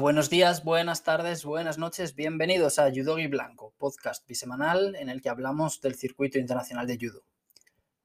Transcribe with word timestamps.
Buenos 0.00 0.28
días, 0.28 0.62
buenas 0.62 1.04
tardes, 1.04 1.44
buenas 1.44 1.78
noches, 1.78 2.14
bienvenidos 2.14 2.78
a 2.78 2.90
Judogi 2.90 3.28
Blanco, 3.28 3.72
podcast 3.78 4.26
bisemanal 4.28 4.94
en 4.94 5.08
el 5.08 5.22
que 5.22 5.30
hablamos 5.30 5.80
del 5.80 5.94
circuito 5.94 6.38
internacional 6.38 6.86
de 6.86 6.98
judo. 7.00 7.22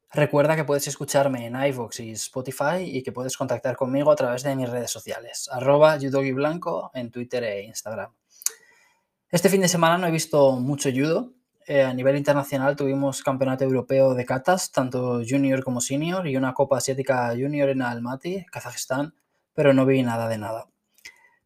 Recuerda 0.10 0.56
que 0.56 0.64
puedes 0.64 0.88
escucharme 0.88 1.46
en 1.46 1.56
iVoox 1.56 2.00
y 2.00 2.12
Spotify 2.12 2.84
y 2.84 3.04
que 3.04 3.12
puedes 3.12 3.36
contactar 3.36 3.76
conmigo 3.76 4.10
a 4.10 4.16
través 4.16 4.44
de 4.44 4.56
mis 4.56 4.70
redes 4.70 4.90
sociales, 4.90 5.50
arroba 5.52 5.98
Blanco 6.34 6.92
en 6.94 7.12
Twitter 7.12 7.44
e 7.44 7.64
Instagram. 7.64 8.14
Este 9.30 9.50
fin 9.50 9.62
de 9.62 9.68
semana 9.68 9.98
no 9.98 10.08
he 10.08 10.12
visto 10.12 10.54
mucho 10.54 10.90
judo. 10.92 11.34
Eh, 11.68 11.84
a 11.84 11.94
nivel 11.94 12.16
internacional 12.16 12.78
tuvimos 12.78 13.22
campeonato 13.22 13.66
europeo 13.66 14.14
de 14.14 14.26
katas, 14.26 14.72
tanto 14.72 15.22
junior 15.28 15.62
como 15.64 15.82
senior, 15.82 16.26
y 16.26 16.38
una 16.38 16.54
copa 16.54 16.78
asiática 16.78 17.32
junior 17.32 17.68
en 17.70 17.82
Almaty, 17.82 18.46
Kazajistán, 18.46 19.14
pero 19.54 19.74
no 19.74 19.86
vi 19.86 20.04
nada 20.04 20.30
de 20.30 20.38
nada. 20.38 20.72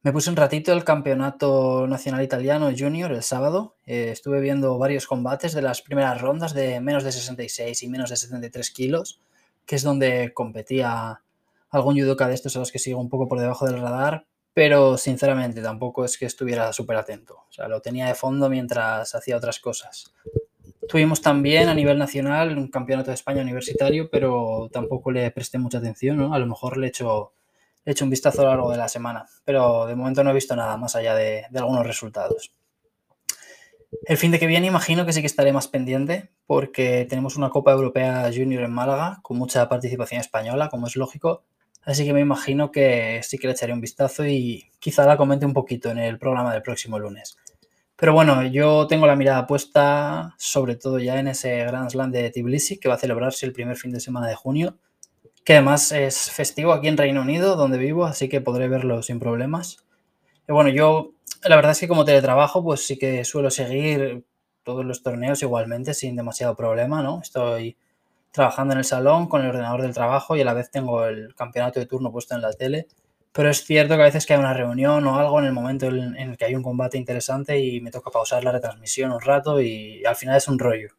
Me 0.05 0.13
puse 0.13 0.29
un 0.29 0.35
ratito 0.35 0.71
el 0.71 0.83
campeonato 0.83 1.87
nacional 1.87 2.21
italiano 2.21 2.69
junior 2.77 3.11
el 3.11 3.23
sábado. 3.23 3.73
Eh, 3.87 4.09
estuve 4.11 4.39
viendo 4.39 4.77
varios 4.77 5.07
combates 5.07 5.53
de 5.53 5.63
las 5.63 5.81
primeras 5.81 6.21
rondas 6.21 6.53
de 6.53 6.79
menos 6.79 7.03
de 7.03 7.11
66 7.11 7.81
y 7.81 7.89
menos 7.89 8.11
de 8.11 8.17
73 8.17 8.69
kilos, 8.69 9.19
que 9.65 9.77
es 9.77 9.81
donde 9.81 10.31
competía 10.31 11.21
algún 11.71 11.99
judoka 11.99 12.27
de 12.27 12.35
estos 12.35 12.55
a 12.55 12.59
los 12.59 12.71
que 12.71 12.77
sigo 12.77 12.99
un 12.99 13.09
poco 13.09 13.27
por 13.27 13.39
debajo 13.39 13.65
del 13.65 13.81
radar, 13.81 14.27
pero 14.53 14.95
sinceramente 14.95 15.59
tampoco 15.63 16.05
es 16.05 16.19
que 16.19 16.27
estuviera 16.27 16.71
súper 16.71 16.97
atento. 16.97 17.37
O 17.49 17.51
sea, 17.51 17.67
lo 17.67 17.81
tenía 17.81 18.05
de 18.05 18.13
fondo 18.13 18.47
mientras 18.47 19.15
hacía 19.15 19.37
otras 19.37 19.57
cosas. 19.57 20.13
Tuvimos 20.87 21.23
también 21.23 21.67
a 21.67 21.73
nivel 21.73 21.97
nacional 21.97 22.55
un 22.55 22.67
campeonato 22.67 23.09
de 23.09 23.15
España 23.15 23.41
universitario, 23.41 24.07
pero 24.11 24.69
tampoco 24.71 25.09
le 25.09 25.31
presté 25.31 25.57
mucha 25.57 25.79
atención. 25.79 26.31
A 26.31 26.37
lo 26.37 26.45
mejor 26.45 26.77
le 26.77 26.85
he 26.85 26.89
he 27.85 27.91
hecho 27.91 28.03
un 28.03 28.09
vistazo 28.09 28.41
a 28.41 28.45
lo 28.45 28.49
largo 28.51 28.71
de 28.71 28.77
la 28.77 28.89
semana, 28.89 29.25
pero 29.43 29.85
de 29.85 29.95
momento 29.95 30.23
no 30.23 30.31
he 30.31 30.33
visto 30.33 30.55
nada 30.55 30.75
más 30.75 30.95
allá 30.95 31.15
de, 31.15 31.45
algunos 31.55 31.85
resultados. 31.85 32.53
El 34.07 34.17
fin 34.17 34.31
de 34.31 34.39
que 34.39 34.47
viene 34.47 34.67
imagino 34.67 35.05
que 35.05 35.13
sí 35.13 35.21
que 35.21 35.27
estaré 35.27 35.53
más 35.53 35.67
pendiente 35.67 36.31
porque 36.47 37.05
tenemos 37.07 37.37
una 37.37 37.49
Copa 37.49 37.71
Europea 37.71 38.29
Junior 38.33 38.63
en 38.63 38.73
Málaga 38.73 39.19
con 39.21 39.37
mucha 39.37 39.69
participación 39.69 40.19
española, 40.19 40.69
como 40.69 40.87
es 40.87 40.95
lógico. 40.95 41.45
Así 41.83 42.03
que 42.03 42.13
me 42.13 42.19
imagino 42.19 42.71
que 42.71 43.21
sí 43.23 43.37
que 43.37 43.47
le 43.47 43.53
echaré 43.53 43.71
un 43.71 43.79
vistazo 43.79 44.25
y 44.25 44.71
quizá 44.79 45.05
la 45.05 45.17
comente 45.17 45.45
un 45.45 45.53
poquito 45.53 45.91
en 45.91 45.99
el 45.99 46.17
programa 46.17 46.51
del 46.51 46.63
próximo 46.63 46.99
lunes. 46.99 47.37
Pero 47.95 48.13
bueno, 48.13 48.45
yo 48.45 48.87
tengo 48.87 49.07
la 49.07 49.15
mirada 49.15 49.47
puesta 49.47 50.33
sobre 50.37 50.75
todo 50.75 50.99
ya 50.99 51.17
en 51.19 51.29
ese 51.29 51.63
Grand 51.65 51.89
Slam 51.89 52.11
de 52.11 52.29
Tbilisi 52.31 52.79
que 52.79 52.89
va 52.89 52.95
a 52.95 52.99
celebrarse 52.99 53.45
el 53.45 53.53
primer 53.53 53.77
fin 53.77 53.91
de 53.91 54.01
semana 54.01 54.27
de 54.27 54.35
junio 54.35 54.77
que 55.45 55.53
además 55.53 55.91
es 55.91 56.31
festivo 56.31 56.73
aquí 56.73 56.87
en 56.87 56.97
Reino 56.97 57.21
Unido, 57.21 57.55
donde 57.55 57.77
vivo, 57.77 58.05
así 58.05 58.27
que 58.27 58.41
podré 58.41 58.67
verlo 58.67 59.03
sin 59.03 59.19
problemas. 59.19 59.85
Y 60.49 60.51
bueno, 60.51 60.71
yo 60.71 61.13
la 61.43 61.55
verdad 61.55 61.73
es 61.73 61.79
que 61.79 61.87
como 61.87 62.03
teletrabajo, 62.03 62.63
pues 62.63 62.85
sí 62.85 62.97
que 62.97 63.23
suelo 63.23 63.51
seguir 63.51 64.25
todos 64.63 64.83
los 64.83 65.03
torneos 65.03 65.43
igualmente 65.43 65.93
sin 65.93 66.15
demasiado 66.15 66.55
problema, 66.55 67.03
¿no? 67.03 67.21
Estoy 67.21 67.77
trabajando 68.31 68.73
en 68.73 68.79
el 68.79 68.85
salón 68.85 69.27
con 69.27 69.43
el 69.43 69.49
ordenador 69.49 69.83
del 69.83 69.93
trabajo 69.93 70.35
y 70.35 70.41
a 70.41 70.45
la 70.45 70.53
vez 70.53 70.71
tengo 70.71 71.05
el 71.05 71.35
campeonato 71.35 71.79
de 71.79 71.85
turno 71.85 72.11
puesto 72.11 72.33
en 72.33 72.41
la 72.41 72.51
tele. 72.51 72.87
Pero 73.31 73.49
es 73.51 73.63
cierto 73.63 73.95
que 73.95 74.01
a 74.01 74.05
veces 74.05 74.25
que 74.25 74.33
hay 74.33 74.39
una 74.39 74.53
reunión 74.53 75.05
o 75.05 75.19
algo 75.19 75.39
en 75.39 75.45
el 75.45 75.53
momento 75.53 75.87
en 75.87 76.15
el 76.17 76.37
que 76.37 76.45
hay 76.45 76.55
un 76.55 76.63
combate 76.63 76.97
interesante 76.97 77.59
y 77.59 77.81
me 77.81 77.91
toca 77.91 78.09
pausar 78.09 78.43
la 78.43 78.51
retransmisión 78.51 79.11
un 79.11 79.21
rato 79.21 79.61
y 79.61 80.03
al 80.05 80.15
final 80.15 80.37
es 80.37 80.47
un 80.47 80.57
rollo. 80.57 80.89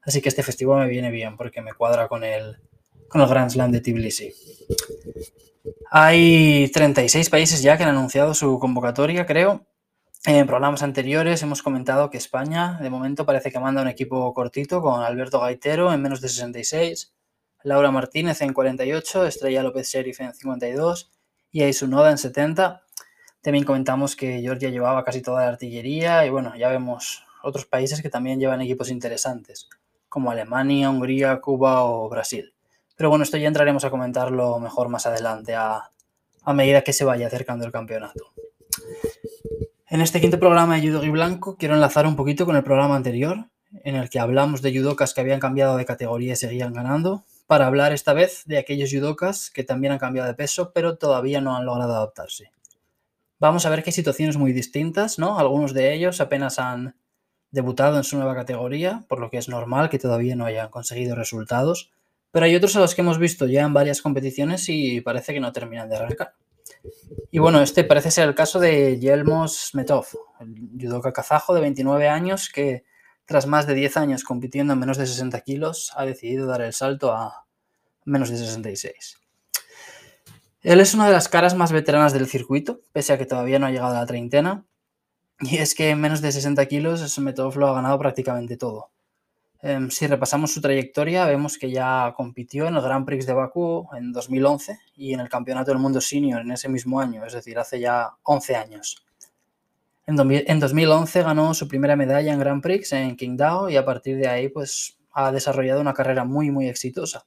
Así 0.00 0.22
que 0.22 0.30
este 0.30 0.42
festivo 0.42 0.76
me 0.78 0.88
viene 0.88 1.10
bien 1.10 1.36
porque 1.36 1.60
me 1.60 1.74
cuadra 1.74 2.08
con 2.08 2.24
el, 2.24 2.58
con 3.12 3.20
el 3.20 3.28
Grand 3.28 3.50
Slam 3.50 3.70
de 3.70 3.82
Tbilisi. 3.82 4.32
Hay 5.90 6.70
36 6.72 7.28
países 7.28 7.60
ya 7.60 7.76
que 7.76 7.82
han 7.82 7.90
anunciado 7.90 8.32
su 8.32 8.58
convocatoria, 8.58 9.26
creo. 9.26 9.66
En 10.24 10.46
programas 10.46 10.82
anteriores 10.82 11.42
hemos 11.42 11.62
comentado 11.62 12.08
que 12.08 12.16
España, 12.16 12.78
de 12.80 12.88
momento, 12.88 13.26
parece 13.26 13.52
que 13.52 13.60
manda 13.60 13.82
un 13.82 13.88
equipo 13.88 14.32
cortito 14.32 14.80
con 14.80 15.02
Alberto 15.02 15.40
Gaitero 15.40 15.92
en 15.92 16.00
menos 16.00 16.22
de 16.22 16.30
66, 16.30 17.12
Laura 17.64 17.90
Martínez 17.90 18.40
en 18.40 18.54
48, 18.54 19.26
Estrella 19.26 19.62
López 19.62 19.90
Sheriff 19.92 20.20
en 20.20 20.32
52 20.32 21.12
y 21.50 21.62
Aisunoda 21.62 22.10
en 22.10 22.18
70. 22.18 22.82
También 23.42 23.64
comentamos 23.64 24.16
que 24.16 24.40
Georgia 24.40 24.70
llevaba 24.70 25.04
casi 25.04 25.20
toda 25.20 25.42
la 25.42 25.48
artillería 25.48 26.24
y 26.24 26.30
bueno, 26.30 26.56
ya 26.56 26.70
vemos 26.70 27.24
otros 27.42 27.66
países 27.66 28.00
que 28.00 28.08
también 28.08 28.40
llevan 28.40 28.62
equipos 28.62 28.90
interesantes, 28.90 29.68
como 30.08 30.30
Alemania, 30.30 30.88
Hungría, 30.88 31.40
Cuba 31.42 31.84
o 31.84 32.08
Brasil. 32.08 32.51
Pero 33.02 33.10
bueno, 33.10 33.24
esto 33.24 33.36
ya 33.36 33.48
entraremos 33.48 33.84
a 33.84 33.90
comentarlo 33.90 34.60
mejor 34.60 34.88
más 34.88 35.06
adelante 35.06 35.56
a, 35.56 35.90
medida 36.54 36.82
que 36.82 36.92
se 36.92 37.04
vaya 37.04 37.26
acercando 37.26 37.66
el 37.66 37.72
campeonato. 37.72 38.26
En 39.88 40.00
este 40.00 40.20
quinto 40.20 40.38
programa 40.38 40.76
de 40.76 40.86
Judo 40.86 41.02
y 41.02 41.10
Blanco 41.10 41.56
quiero 41.56 41.74
enlazar 41.74 42.06
un 42.06 42.14
poquito 42.14 42.46
con 42.46 42.54
el 42.54 42.62
programa 42.62 42.94
anterior, 42.94 43.46
en 43.82 43.96
el 43.96 44.08
que 44.08 44.20
hablamos 44.20 44.62
de 44.62 44.72
judokas 44.72 45.14
que 45.14 45.20
habían 45.20 45.40
cambiado 45.40 45.76
de 45.76 45.84
categoría 45.84 46.34
y 46.34 46.36
seguían 46.36 46.72
ganando, 46.72 47.24
para 47.48 47.66
hablar 47.66 47.92
esta 47.92 48.12
vez 48.12 48.44
de 48.44 48.58
aquellos 48.58 48.92
judokas 48.92 49.50
que 49.50 49.64
también 49.64 49.94
han 49.94 49.98
cambiado 49.98 50.28
de 50.28 50.34
peso, 50.34 50.70
pero 50.72 50.96
todavía 50.96 51.40
no 51.40 51.56
han 51.56 51.64
logrado 51.64 51.96
adaptarse. 51.96 52.52
Vamos 53.40 53.66
a 53.66 53.70
ver 53.70 53.82
hay 53.84 53.90
situaciones 53.90 54.36
muy 54.36 54.52
distintas, 54.52 55.18
¿no? 55.18 55.40
Algunos 55.40 55.74
de 55.74 55.92
ellos 55.92 56.20
apenas 56.20 56.60
han 56.60 56.94
debutado 57.50 57.96
en 57.96 58.04
su 58.04 58.16
nueva 58.16 58.36
categoría, 58.36 59.02
por 59.08 59.18
lo 59.18 59.28
que 59.28 59.38
es 59.38 59.48
normal 59.48 59.90
que 59.90 59.98
todavía 59.98 60.36
no 60.36 60.44
hayan 60.44 60.68
conseguido 60.68 61.16
resultados, 61.16 61.90
pero 62.32 62.46
hay 62.46 62.56
otros 62.56 62.74
a 62.74 62.80
los 62.80 62.94
que 62.94 63.02
hemos 63.02 63.18
visto 63.18 63.46
ya 63.46 63.62
en 63.62 63.74
varias 63.74 64.02
competiciones 64.02 64.68
y 64.68 65.00
parece 65.02 65.32
que 65.32 65.40
no 65.40 65.52
terminan 65.52 65.88
de 65.88 65.96
arrancar. 65.96 66.34
Y 67.30 67.38
bueno, 67.38 67.62
este 67.62 67.84
parece 67.84 68.10
ser 68.10 68.26
el 68.26 68.34
caso 68.34 68.58
de 68.58 68.98
Yelmos 68.98 69.70
Metov, 69.74 70.06
el 70.40 70.54
judoka 70.80 71.12
kazajo 71.12 71.54
de 71.54 71.60
29 71.60 72.08
años 72.08 72.50
que 72.52 72.84
tras 73.26 73.46
más 73.46 73.66
de 73.66 73.74
10 73.74 73.96
años 73.98 74.24
compitiendo 74.24 74.72
en 74.72 74.80
menos 74.80 74.96
de 74.96 75.06
60 75.06 75.40
kilos 75.42 75.92
ha 75.94 76.04
decidido 76.04 76.46
dar 76.46 76.62
el 76.62 76.72
salto 76.72 77.12
a 77.12 77.46
menos 78.04 78.30
de 78.30 78.38
66. 78.38 79.18
Él 80.62 80.80
es 80.80 80.94
una 80.94 81.06
de 81.06 81.12
las 81.12 81.28
caras 81.28 81.54
más 81.54 81.72
veteranas 81.72 82.12
del 82.12 82.26
circuito, 82.26 82.80
pese 82.92 83.12
a 83.12 83.18
que 83.18 83.26
todavía 83.26 83.58
no 83.58 83.66
ha 83.66 83.70
llegado 83.70 83.94
a 83.94 84.00
la 84.00 84.06
treintena. 84.06 84.64
Y 85.40 85.58
es 85.58 85.74
que 85.74 85.90
en 85.90 86.00
menos 86.00 86.20
de 86.20 86.30
60 86.30 86.64
kilos 86.66 87.18
Metov 87.18 87.56
lo 87.58 87.66
ha 87.66 87.74
ganado 87.74 87.98
prácticamente 87.98 88.56
todo. 88.56 88.90
Em, 89.64 89.90
si 89.90 90.08
repasamos 90.08 90.52
su 90.52 90.60
trayectoria, 90.60 91.24
vemos 91.24 91.56
que 91.56 91.70
ya 91.70 92.12
compitió 92.16 92.66
en 92.66 92.74
el 92.74 92.82
Grand 92.82 93.06
Prix 93.06 93.26
de 93.26 93.32
Bakú 93.32 93.88
en 93.96 94.10
2011 94.12 94.76
y 94.96 95.14
en 95.14 95.20
el 95.20 95.28
Campeonato 95.28 95.70
del 95.70 95.78
Mundo 95.78 96.00
Senior 96.00 96.40
en 96.40 96.50
ese 96.50 96.68
mismo 96.68 97.00
año, 97.00 97.24
es 97.24 97.32
decir, 97.32 97.56
hace 97.60 97.78
ya 97.78 98.10
11 98.24 98.56
años. 98.56 99.06
En, 100.04 100.16
2011 100.16 101.22
ganó 101.22 101.54
su 101.54 101.68
primera 101.68 101.94
medalla 101.94 102.32
en 102.32 102.40
Grand 102.40 102.60
Prix 102.60 102.92
en 102.92 103.14
Qingdao 103.14 103.70
y 103.70 103.76
a 103.76 103.84
partir 103.84 104.16
de 104.16 104.26
ahí 104.26 104.48
pues, 104.48 104.98
ha 105.12 105.30
desarrollado 105.30 105.80
una 105.80 105.94
carrera 105.94 106.24
muy 106.24 106.50
muy 106.50 106.68
exitosa. 106.68 107.24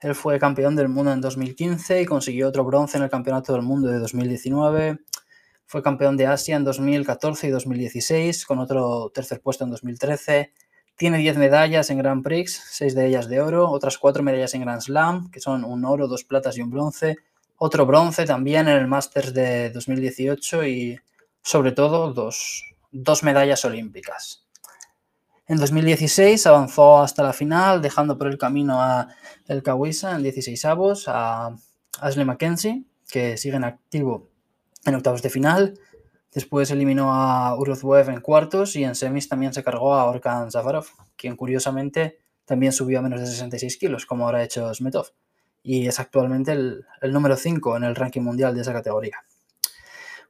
Él 0.00 0.14
fue 0.14 0.38
campeón 0.38 0.76
del 0.76 0.90
mundo 0.90 1.12
en 1.12 1.22
2015 1.22 2.02
y 2.02 2.04
consiguió 2.04 2.48
otro 2.48 2.64
bronce 2.64 2.98
en 2.98 3.04
el 3.04 3.10
Campeonato 3.10 3.54
del 3.54 3.62
Mundo 3.62 3.88
de 3.88 3.98
2019. 4.00 4.98
Fue 5.64 5.82
campeón 5.82 6.18
de 6.18 6.26
Asia 6.26 6.56
en 6.56 6.64
2014 6.64 7.46
y 7.46 7.50
2016, 7.50 8.44
con 8.44 8.58
otro 8.58 9.10
tercer 9.14 9.40
puesto 9.40 9.64
en 9.64 9.70
2013 9.70 10.52
tiene 10.96 11.18
10 11.18 11.36
medallas 11.38 11.90
en 11.90 11.98
Grand 11.98 12.22
Prix, 12.22 12.62
6 12.70 12.94
de 12.94 13.06
ellas 13.06 13.28
de 13.28 13.40
oro, 13.40 13.68
otras 13.70 13.98
4 13.98 14.22
medallas 14.22 14.54
en 14.54 14.62
Grand 14.62 14.80
Slam, 14.80 15.30
que 15.30 15.40
son 15.40 15.64
un 15.64 15.84
oro, 15.84 16.06
dos 16.06 16.24
platas 16.24 16.56
y 16.56 16.62
un 16.62 16.70
bronce, 16.70 17.16
otro 17.56 17.86
bronce 17.86 18.24
también 18.24 18.68
en 18.68 18.76
el 18.76 18.86
Masters 18.86 19.32
de 19.32 19.70
2018 19.70 20.66
y 20.66 21.00
sobre 21.42 21.72
todo 21.72 22.12
dos, 22.12 22.64
medallas 23.22 23.64
olímpicas. 23.64 24.46
En 25.46 25.58
2016 25.58 26.46
avanzó 26.46 27.00
hasta 27.00 27.22
la 27.22 27.32
final, 27.32 27.82
dejando 27.82 28.16
por 28.16 28.28
el 28.28 28.38
camino 28.38 28.80
a 28.80 29.08
El 29.46 29.62
Kawisa 29.62 30.14
en 30.16 30.22
16 30.22 30.64
avos, 30.64 31.04
a 31.06 31.54
Ashley 32.00 32.24
Mackenzie, 32.24 32.84
que 33.10 33.36
sigue 33.36 33.56
en 33.56 33.64
activo 33.64 34.30
en 34.86 34.94
octavos 34.94 35.22
de 35.22 35.30
final, 35.30 35.78
Después 36.34 36.68
eliminó 36.72 37.14
a 37.14 37.56
Uruzwev 37.56 38.10
en 38.10 38.20
cuartos 38.20 38.74
y 38.74 38.82
en 38.82 38.96
semis 38.96 39.28
también 39.28 39.54
se 39.54 39.62
cargó 39.62 39.94
a 39.94 40.04
Orkan 40.06 40.50
Zafarov, 40.50 40.86
quien 41.14 41.36
curiosamente 41.36 42.18
también 42.44 42.72
subió 42.72 42.98
a 42.98 43.02
menos 43.02 43.20
de 43.20 43.26
66 43.26 43.76
kilos, 43.76 44.04
como 44.04 44.26
ahora 44.26 44.38
ha 44.38 44.42
hecho 44.42 44.74
Smetov, 44.74 45.12
y 45.62 45.86
es 45.86 46.00
actualmente 46.00 46.50
el, 46.50 46.84
número 47.12 47.36
5 47.36 47.76
en 47.76 47.84
el 47.84 47.94
ranking 47.94 48.22
mundial 48.22 48.52
de 48.52 48.62
esa 48.62 48.72
categoría. 48.72 49.18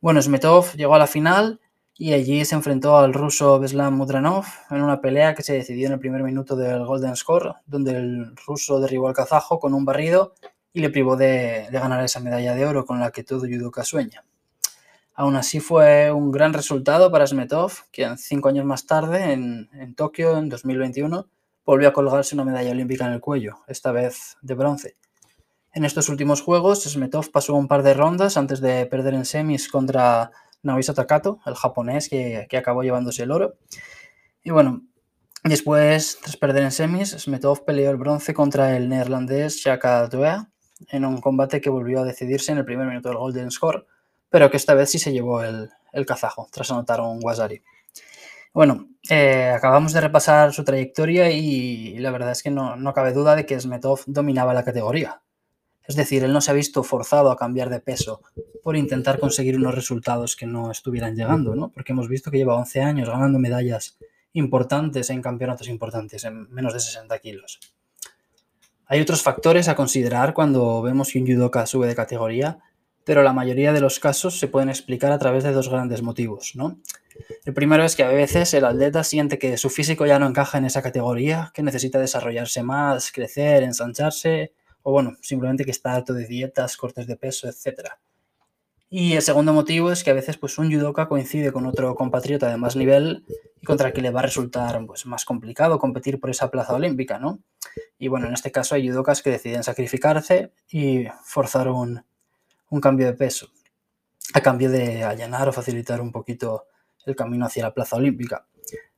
Bueno, 0.03 0.21
Smetov 0.21 0.75
llegó 0.77 0.95
a 0.95 0.99
la 0.99 1.07
final 1.07 1.59
y 1.97 2.13
allí 2.13 2.45
se 2.45 2.55
enfrentó 2.55 2.99
al 2.99 3.15
ruso 3.15 3.59
Beslan 3.59 3.95
Mudranov 3.95 4.45
en 4.71 4.83
una 4.83 5.01
pelea 5.01 5.35
que 5.35 5.43
se 5.43 5.55
decidió 5.55 5.87
en 5.87 5.95
el 5.95 6.01
primer 6.01 6.23
minuto 6.23 6.55
del 6.55 6.85
Golden 6.85 7.17
Score, 7.17 7.55
donde 7.65 7.93
el 7.93 8.37
ruso 8.47 8.79
derribó 8.79 9.09
al 9.09 9.15
kazajo 9.15 9.59
con 9.59 9.73
un 9.73 9.87
barrido 9.87 10.35
y 10.75 10.83
le 10.83 10.91
privó 10.91 11.17
de, 11.17 11.67
de 11.71 11.79
ganar 11.79 12.05
esa 12.05 12.21
medalla 12.21 12.55
de 12.55 12.67
oro 12.67 12.85
con 12.85 13.01
la 13.01 13.11
que 13.11 13.25
todo 13.25 13.47
judoka 13.47 13.85
sueña. 13.85 14.23
Aún 15.17 15.37
así 15.37 15.61
fue 15.61 16.11
un 16.11 16.33
gran 16.33 16.53
resultado 16.53 17.11
para 17.13 17.27
Smetov, 17.27 17.73
quien 17.93 18.19
cinco 18.19 18.49
años 18.49 18.65
más 18.65 18.85
tarde, 18.85 19.33
en, 19.33 19.95
Tokio, 19.95 20.37
en 20.37 20.49
2021, 20.49 21.29
volvió 21.65 21.89
a 21.89 21.93
colgarse 21.93 22.35
una 22.35 22.45
medalla 22.45 22.73
olímpica 22.73 23.07
en 23.07 23.13
el 23.13 23.21
cuello, 23.21 23.59
esta 23.69 23.93
vez 23.93 24.37
de 24.43 24.55
bronce. 24.55 24.97
En 25.73 25.85
estos 25.85 26.09
últimos 26.09 26.43
Juegos, 26.43 26.83
Smetov 26.83 27.31
pasó 27.31 27.55
un 27.55 27.69
par 27.69 27.85
de 27.85 27.95
rondas 27.95 28.37
antes 28.37 28.61
de 28.61 28.87
perder 28.87 29.15
en 29.15 29.25
semis 29.25 29.69
contra 29.69 30.33
Naoisa 30.63 30.95
Takato, 30.95 31.39
el 31.47 31.55
japonés 31.55 32.09
que, 32.09 32.47
que 32.51 32.57
acabó 32.57 32.83
llevándose 32.83 33.23
el 33.23 33.31
oro. 33.31 33.55
Y 34.43 34.51
bueno, 34.51 34.83
después, 35.45 36.19
tras 36.23 36.37
perder 36.37 36.65
en 36.65 36.73
semis, 36.73 37.11
Smetov 37.11 37.65
peleó 37.65 37.91
el 37.93 37.97
bronce 37.99 38.35
contra 38.35 38.77
el 38.77 38.89
neerlandés 38.89 39.57
Shaka 39.59 40.09
Duea 40.09 40.51
en 40.89 41.05
un 41.05 41.21
combate 41.21 41.61
que 41.61 41.71
volvió 41.71 42.01
a 42.01 42.05
decidirse 42.05 42.51
en 42.51 42.59
el 42.59 42.65
primer 42.65 42.89
minuto 42.89 43.09
del 43.09 43.19
Golden 43.19 43.51
Score, 43.51 43.87
pero 44.35 44.51
que 44.51 44.57
esta 44.57 44.75
vez 44.75 44.91
sí 44.91 44.99
se 44.99 45.13
llevó 45.13 45.45
el, 45.45 45.71
el 45.93 46.07
kazajo, 46.07 46.49
tras 46.51 46.69
anotar 46.73 47.01
un 47.01 47.21
Wazari. 47.23 47.63
Bueno, 48.53 48.89
eh, 49.09 49.53
acabamos 49.55 49.93
de 49.93 50.01
repasar 50.01 50.53
su 50.53 50.65
trayectoria 50.65 51.31
y 51.31 51.97
la 52.01 52.11
verdad 52.11 52.33
es 52.33 52.43
que 52.43 52.51
no, 52.51 52.75
no, 52.75 52.93
cabe 52.93 53.13
duda 53.13 53.37
de 53.37 53.47
que 53.47 53.61
Smetov 53.61 54.01
dominaba 54.07 54.53
la 54.53 54.65
categoría. 54.65 55.23
Es 55.85 55.95
decir, 55.95 56.25
él 56.25 56.33
no 56.33 56.41
se 56.41 56.51
ha 56.51 56.55
visto 56.55 56.83
forzado 56.83 57.31
a 57.31 57.37
cambiar 57.37 57.71
de 57.71 57.79
peso 57.79 58.23
por 58.65 58.75
intentar 58.77 59.21
conseguir 59.21 59.57
unos 59.57 59.73
resultados 59.73 60.35
que 60.35 60.47
no 60.47 60.73
estuvieran 60.73 61.15
llegando, 61.15 61.55
¿no? 61.55 61.71
Porque 61.71 61.93
hemos 61.93 62.09
visto 62.09 62.33
que 62.33 62.39
lleva 62.39 62.57
11 62.57 62.81
años 62.81 63.09
ganando 63.09 63.39
medallas 63.39 63.99
importantes 64.33 65.11
en 65.11 65.23
campeonatos 65.23 65.69
importantes, 65.69 66.25
en 66.25 66.51
menos 66.51 66.73
de 66.73 66.81
60 66.81 67.17
kilos. 67.21 67.61
Hay 68.87 69.01
otros 69.01 69.23
factores 69.23 69.69
a 69.69 69.77
considerar 69.77 70.35
cuando 70.35 70.83
vemos 70.83 71.13
que 71.13 71.21
un 71.21 71.27
judoka 71.29 71.67
sube 71.67 71.87
de 71.87 71.95
categoría, 71.95 72.59
pero 73.05 73.23
la 73.23 73.33
mayoría 73.33 73.73
de 73.73 73.81
los 73.81 74.01
casos 74.01 74.39
se 74.39 74.49
pueden 74.49 74.69
explicar 74.69 75.13
a 75.13 75.19
través 75.19 75.45
de 75.45 75.53
dos 75.53 75.69
grandes 75.69 76.03
motivos, 76.03 76.53
¿no? 76.55 76.81
El 77.45 77.55
primero 77.55 77.85
es 77.85 77.95
que 77.95 78.03
a 78.03 78.09
veces 78.09 78.55
el 78.55 78.65
atleta 78.65 79.05
siente 79.05 79.39
que 79.39 79.57
su 79.57 79.71
físico 79.71 80.07
ya 80.07 80.19
no 80.19 80.27
encaja 80.27 80.59
en 80.59 80.65
esa 80.65 80.83
categoría, 80.83 81.53
que 81.55 81.63
necesita 81.63 81.99
desarrollarse 81.99 82.63
más, 82.63 83.13
crecer, 83.13 83.63
ensancharse, 83.63 84.53
o 84.83 84.93
bueno, 84.93 85.17
simplemente 85.21 85.65
que 85.65 85.71
está 85.71 85.95
harto 85.95 86.13
de 86.13 86.27
dietas, 86.27 86.77
cortes 86.77 87.07
de 87.07 87.17
peso, 87.17 87.49
etc. 87.49 87.91
Y 88.91 89.15
el 89.15 89.23
segundo 89.23 89.53
motivo 89.53 89.91
es 89.91 90.05
que 90.05 90.11
a 90.11 90.15
veces 90.15 90.37
pues, 90.37 90.59
un 90.59 90.73
judoka 90.73 91.09
coincide 91.09 91.53
con 91.53 91.67
otro 91.67 91.95
compatriota 91.95 92.49
de 92.49 92.57
más 92.57 92.77
nivel 92.77 93.25
y 93.61 93.67
contra 93.67 93.89
el 93.89 93.95
que 93.95 94.03
le 94.03 94.11
va 94.11 94.21
a 94.21 94.25
resultar 94.25 94.85
pues, 94.87 95.07
más 95.07 95.25
complicado 95.25 95.79
competir 95.79 96.21
por 96.21 96.31
esa 96.31 96.51
plaza 96.51 96.75
olímpica, 96.75 97.19
¿no? 97.19 97.41
Y 97.99 98.09
bueno, 98.09 98.27
en 98.27 98.35
este 98.35 98.53
caso 98.53 98.75
hay 98.75 98.89
judokas 98.89 99.23
que 99.23 99.31
deciden 99.31 99.63
sacrificarse 99.63 100.53
y 100.71 101.07
forzar 101.25 101.69
un, 101.69 102.05
un 102.75 102.81
cambio 102.81 103.07
de 103.07 103.13
peso 103.15 103.51
a 104.33 104.41
cambio 104.41 104.69
de 104.69 105.05
allanar 105.05 105.49
o 105.49 105.53
facilitar 105.53 106.01
un 106.01 106.11
poquito 106.11 106.67
el 107.07 107.15
camino 107.15 107.47
hacia 107.47 107.63
la 107.63 107.75
plaza 107.75 107.97
olímpica. 107.97 108.47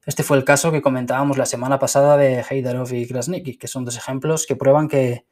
Este 0.06 0.23
fue 0.23 0.38
el 0.38 0.44
caso 0.44 0.73
que 0.73 0.81
comentábamos 0.81 1.37
la 1.37 1.46
semana 1.46 1.78
pasada 1.78 2.17
de 2.17 2.44
Heidarov 2.49 2.93
y 2.94 3.06
Krasniki, 3.06 3.58
que 3.58 3.69
son 3.69 3.84
dos 3.84 3.96
ejemplos 3.96 4.46
que 4.46 4.56
prueban 4.56 4.88
que, 4.88 5.26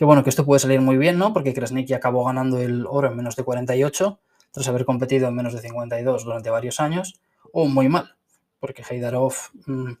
bueno, 0.00 0.22
que 0.22 0.30
esto 0.30 0.46
puede 0.46 0.60
salir 0.60 0.80
muy 0.80 0.96
bien, 0.96 1.18
¿no? 1.18 1.32
Porque 1.32 1.52
Krasniki 1.52 1.92
acabó 1.92 2.24
ganando 2.24 2.60
el 2.60 2.86
oro 2.86 3.08
en 3.08 3.16
menos 3.16 3.36
de 3.36 3.42
48, 3.42 4.20
tras 4.52 4.68
haber 4.68 4.84
competido 4.84 5.28
en 5.28 5.34
menos 5.34 5.52
de 5.52 5.60
52 5.60 6.24
durante 6.24 6.50
varios 6.50 6.80
años, 6.80 7.20
o 7.52 7.66
muy 7.66 7.88
mal, 7.88 8.14
porque 8.60 8.84
Heidarov 8.88 9.34
mmm, 9.66 9.92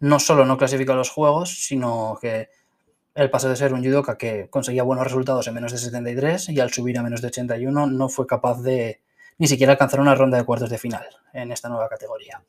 no 0.00 0.18
solo 0.18 0.44
no 0.44 0.58
clasificó 0.58 0.92
a 0.92 0.96
los 0.96 1.10
Juegos, 1.10 1.64
sino 1.64 2.18
que 2.20 2.48
él 3.14 3.30
pasó 3.30 3.48
de 3.48 3.56
ser 3.56 3.74
un 3.74 3.84
judoka 3.84 4.16
que 4.16 4.48
conseguía 4.48 4.82
buenos 4.82 5.04
resultados 5.04 5.46
en 5.46 5.54
menos 5.54 5.72
de 5.72 5.78
73 5.78 6.48
y 6.50 6.60
al 6.60 6.72
subir 6.72 6.98
a 6.98 7.02
menos 7.02 7.20
de 7.20 7.28
81 7.28 7.86
no 7.86 8.08
fue 8.08 8.26
capaz 8.26 8.62
de 8.62 9.02
ni 9.38 9.46
siquiera 9.46 9.72
alcanzar 9.72 10.00
una 10.00 10.14
ronda 10.14 10.38
de 10.38 10.44
cuartos 10.44 10.70
de 10.70 10.78
final 10.78 11.04
en 11.32 11.52
esta 11.52 11.68
nueva 11.68 11.88
categoría. 11.88 12.42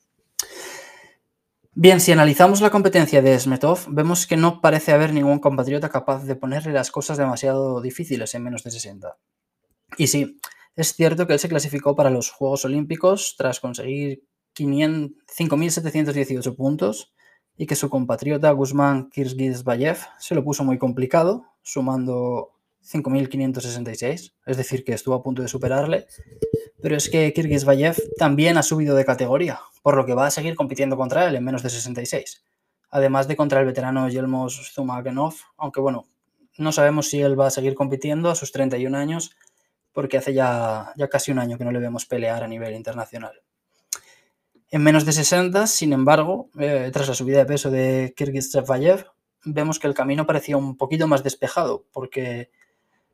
Bien, 1.75 1.99
si 1.99 2.11
analizamos 2.11 2.61
la 2.61 2.69
competencia 2.69 3.23
de 3.23 3.39
Smetov, 3.39 3.85
vemos 3.87 4.27
que 4.27 4.37
no 4.37 4.61
parece 4.61 4.91
haber 4.91 5.11
ningún 5.11 5.39
compatriota 5.39 5.89
capaz 5.89 6.23
de 6.23 6.35
ponerle 6.35 6.71
las 6.71 6.91
cosas 6.91 7.17
demasiado 7.17 7.81
difíciles 7.81 8.35
en 8.35 8.43
menos 8.43 8.63
de 8.63 8.69
60. 8.69 9.17
Y 9.97 10.05
sí, 10.07 10.39
es 10.75 10.93
cierto 10.93 11.25
que 11.25 11.33
él 11.33 11.39
se 11.39 11.49
clasificó 11.49 11.95
para 11.95 12.11
los 12.11 12.29
Juegos 12.29 12.65
Olímpicos 12.65 13.33
tras 13.37 13.59
conseguir 13.59 14.23
5.718 14.55 16.55
puntos 16.55 17.12
y 17.57 17.65
que 17.65 17.75
su 17.75 17.89
compatriota 17.89 18.51
Guzmán 18.51 19.09
Kirgizbayev 19.09 19.97
se 20.19 20.35
lo 20.35 20.43
puso 20.43 20.63
muy 20.63 20.77
complicado, 20.77 21.45
sumando 21.61 22.51
5.566, 22.83 24.33
es 24.45 24.57
decir, 24.57 24.83
que 24.83 24.93
estuvo 24.93 25.15
a 25.15 25.23
punto 25.23 25.41
de 25.41 25.47
superarle, 25.47 26.07
pero 26.81 26.97
es 26.97 27.09
que 27.09 27.31
Kirgizbayev 27.33 27.95
también 28.17 28.57
ha 28.57 28.63
subido 28.63 28.95
de 28.95 29.05
categoría, 29.05 29.59
por 29.81 29.95
lo 29.95 30.05
que 30.05 30.13
va 30.13 30.27
a 30.27 30.31
seguir 30.31 30.55
compitiendo 30.55 30.97
contra 30.97 31.27
él 31.27 31.35
en 31.35 31.43
menos 31.43 31.63
de 31.63 31.69
66, 31.69 32.43
además 32.89 33.27
de 33.27 33.35
contra 33.35 33.59
el 33.59 33.65
veterano 33.65 34.09
Yelmos 34.09 34.73
Zumagenov, 34.73 35.35
aunque 35.57 35.79
bueno, 35.79 36.07
no 36.57 36.71
sabemos 36.71 37.07
si 37.09 37.21
él 37.21 37.39
va 37.39 37.47
a 37.47 37.51
seguir 37.51 37.73
compitiendo 37.73 38.29
a 38.29 38.35
sus 38.35 38.51
31 38.51 38.97
años, 38.97 39.35
porque 39.93 40.17
hace 40.17 40.33
ya, 40.33 40.91
ya 40.97 41.07
casi 41.07 41.31
un 41.31 41.39
año 41.39 41.57
que 41.57 41.63
no 41.63 41.71
le 41.71 41.79
vemos 41.79 42.05
pelear 42.05 42.43
a 42.43 42.47
nivel 42.47 42.75
internacional. 42.75 43.42
En 44.73 44.81
menos 44.81 45.05
de 45.05 45.11
60, 45.11 45.67
sin 45.67 45.93
embargo, 45.93 46.49
eh, 46.57 46.89
tras 46.91 47.07
la 47.07 47.13
subida 47.13 47.37
de 47.37 47.45
peso 47.45 47.69
de 47.69 48.11
Kirgizbayev, 48.17 49.05
vemos 49.45 49.77
que 49.77 49.85
el 49.85 49.93
camino 49.93 50.25
parecía 50.25 50.57
un 50.57 50.77
poquito 50.77 51.07
más 51.07 51.23
despejado, 51.23 51.85
porque 51.93 52.49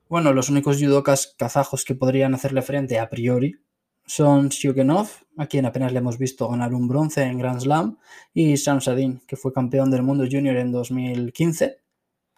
bueno, 0.07 0.31
los 0.31 0.47
únicos 0.49 0.77
judokas 0.79 1.35
kazajos 1.37 1.83
que 1.83 1.95
podrían 1.95 2.33
hacerle 2.33 2.61
frente 2.61 2.97
a 2.97 3.09
priori 3.09 3.59
son 4.05 4.47
Shukenov, 4.47 5.09
a 5.35 5.47
quien 5.47 5.65
apenas 5.65 5.91
le 5.91 5.99
hemos 5.99 6.17
visto 6.17 6.47
ganar 6.47 6.73
un 6.73 6.87
bronce 6.87 7.23
en 7.23 7.37
Grand 7.37 7.59
Slam, 7.59 7.97
y 8.33 8.55
Sadin, 8.55 9.21
que 9.27 9.35
fue 9.35 9.51
campeón 9.51 9.91
del 9.91 10.03
mundo 10.03 10.23
junior 10.31 10.55
en 10.55 10.71
2015, 10.71 11.75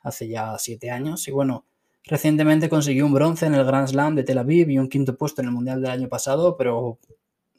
hace 0.01 0.29
ya 0.29 0.57
siete 0.57 0.89
años, 0.89 1.27
y 1.27 1.31
bueno, 1.31 1.67
recientemente 2.05 2.69
consiguió 2.69 3.05
un 3.05 3.13
bronce 3.13 3.45
en 3.45 3.53
el 3.53 3.65
Grand 3.65 3.87
Slam 3.87 4.15
de 4.15 4.23
Tel 4.23 4.39
Aviv 4.39 4.71
y 4.71 4.79
un 4.79 4.89
quinto 4.89 5.15
puesto 5.15 5.43
en 5.43 5.49
el 5.49 5.53
Mundial 5.53 5.79
del 5.79 5.91
año 5.91 6.09
pasado, 6.09 6.57
pero 6.57 6.97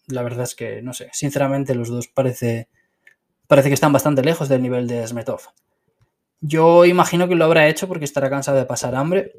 la 0.06 0.22
verdad 0.22 0.44
es 0.44 0.54
que, 0.54 0.82
no 0.82 0.92
sé, 0.92 1.08
sinceramente 1.12 1.74
los 1.74 1.88
dos 1.88 2.08
parece, 2.08 2.68
parece 3.46 3.68
que 3.68 3.74
están 3.74 3.92
bastante 3.92 4.22
lejos 4.22 4.48
del 4.48 4.62
nivel 4.62 4.86
de 4.86 5.06
Smetov. 5.06 5.40
Yo 6.40 6.84
imagino 6.84 7.28
que 7.28 7.36
lo 7.36 7.44
habrá 7.44 7.68
hecho 7.68 7.86
porque 7.86 8.04
estará 8.04 8.28
cansado 8.28 8.58
de 8.58 8.64
pasar 8.64 8.94
hambre. 8.96 9.32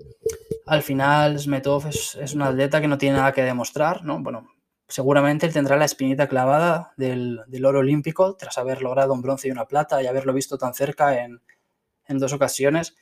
Al 0.65 0.83
final, 0.83 1.37
Smetov 1.37 1.87
es, 1.87 2.15
es 2.15 2.33
un 2.33 2.43
atleta 2.43 2.79
que 2.79 2.87
no 2.87 2.97
tiene 2.97 3.17
nada 3.17 3.33
que 3.33 3.43
demostrar, 3.43 4.05
¿no? 4.05 4.23
Bueno, 4.23 4.47
seguramente 4.87 5.45
él 5.45 5.53
tendrá 5.53 5.75
la 5.75 5.85
espinita 5.85 6.27
clavada 6.27 6.93
del, 6.97 7.41
del, 7.47 7.65
oro 7.65 7.79
olímpico 7.79 8.35
tras 8.35 8.57
haber 8.57 8.81
logrado 8.81 9.13
un 9.13 9.21
bronce 9.21 9.47
y 9.47 9.51
una 9.51 9.65
plata 9.65 10.01
y 10.01 10.07
haberlo 10.07 10.33
visto 10.33 10.57
tan 10.57 10.73
cerca 10.73 11.23
en, 11.23 11.41
en, 12.07 12.19
dos 12.19 12.31
ocasiones. 12.31 12.95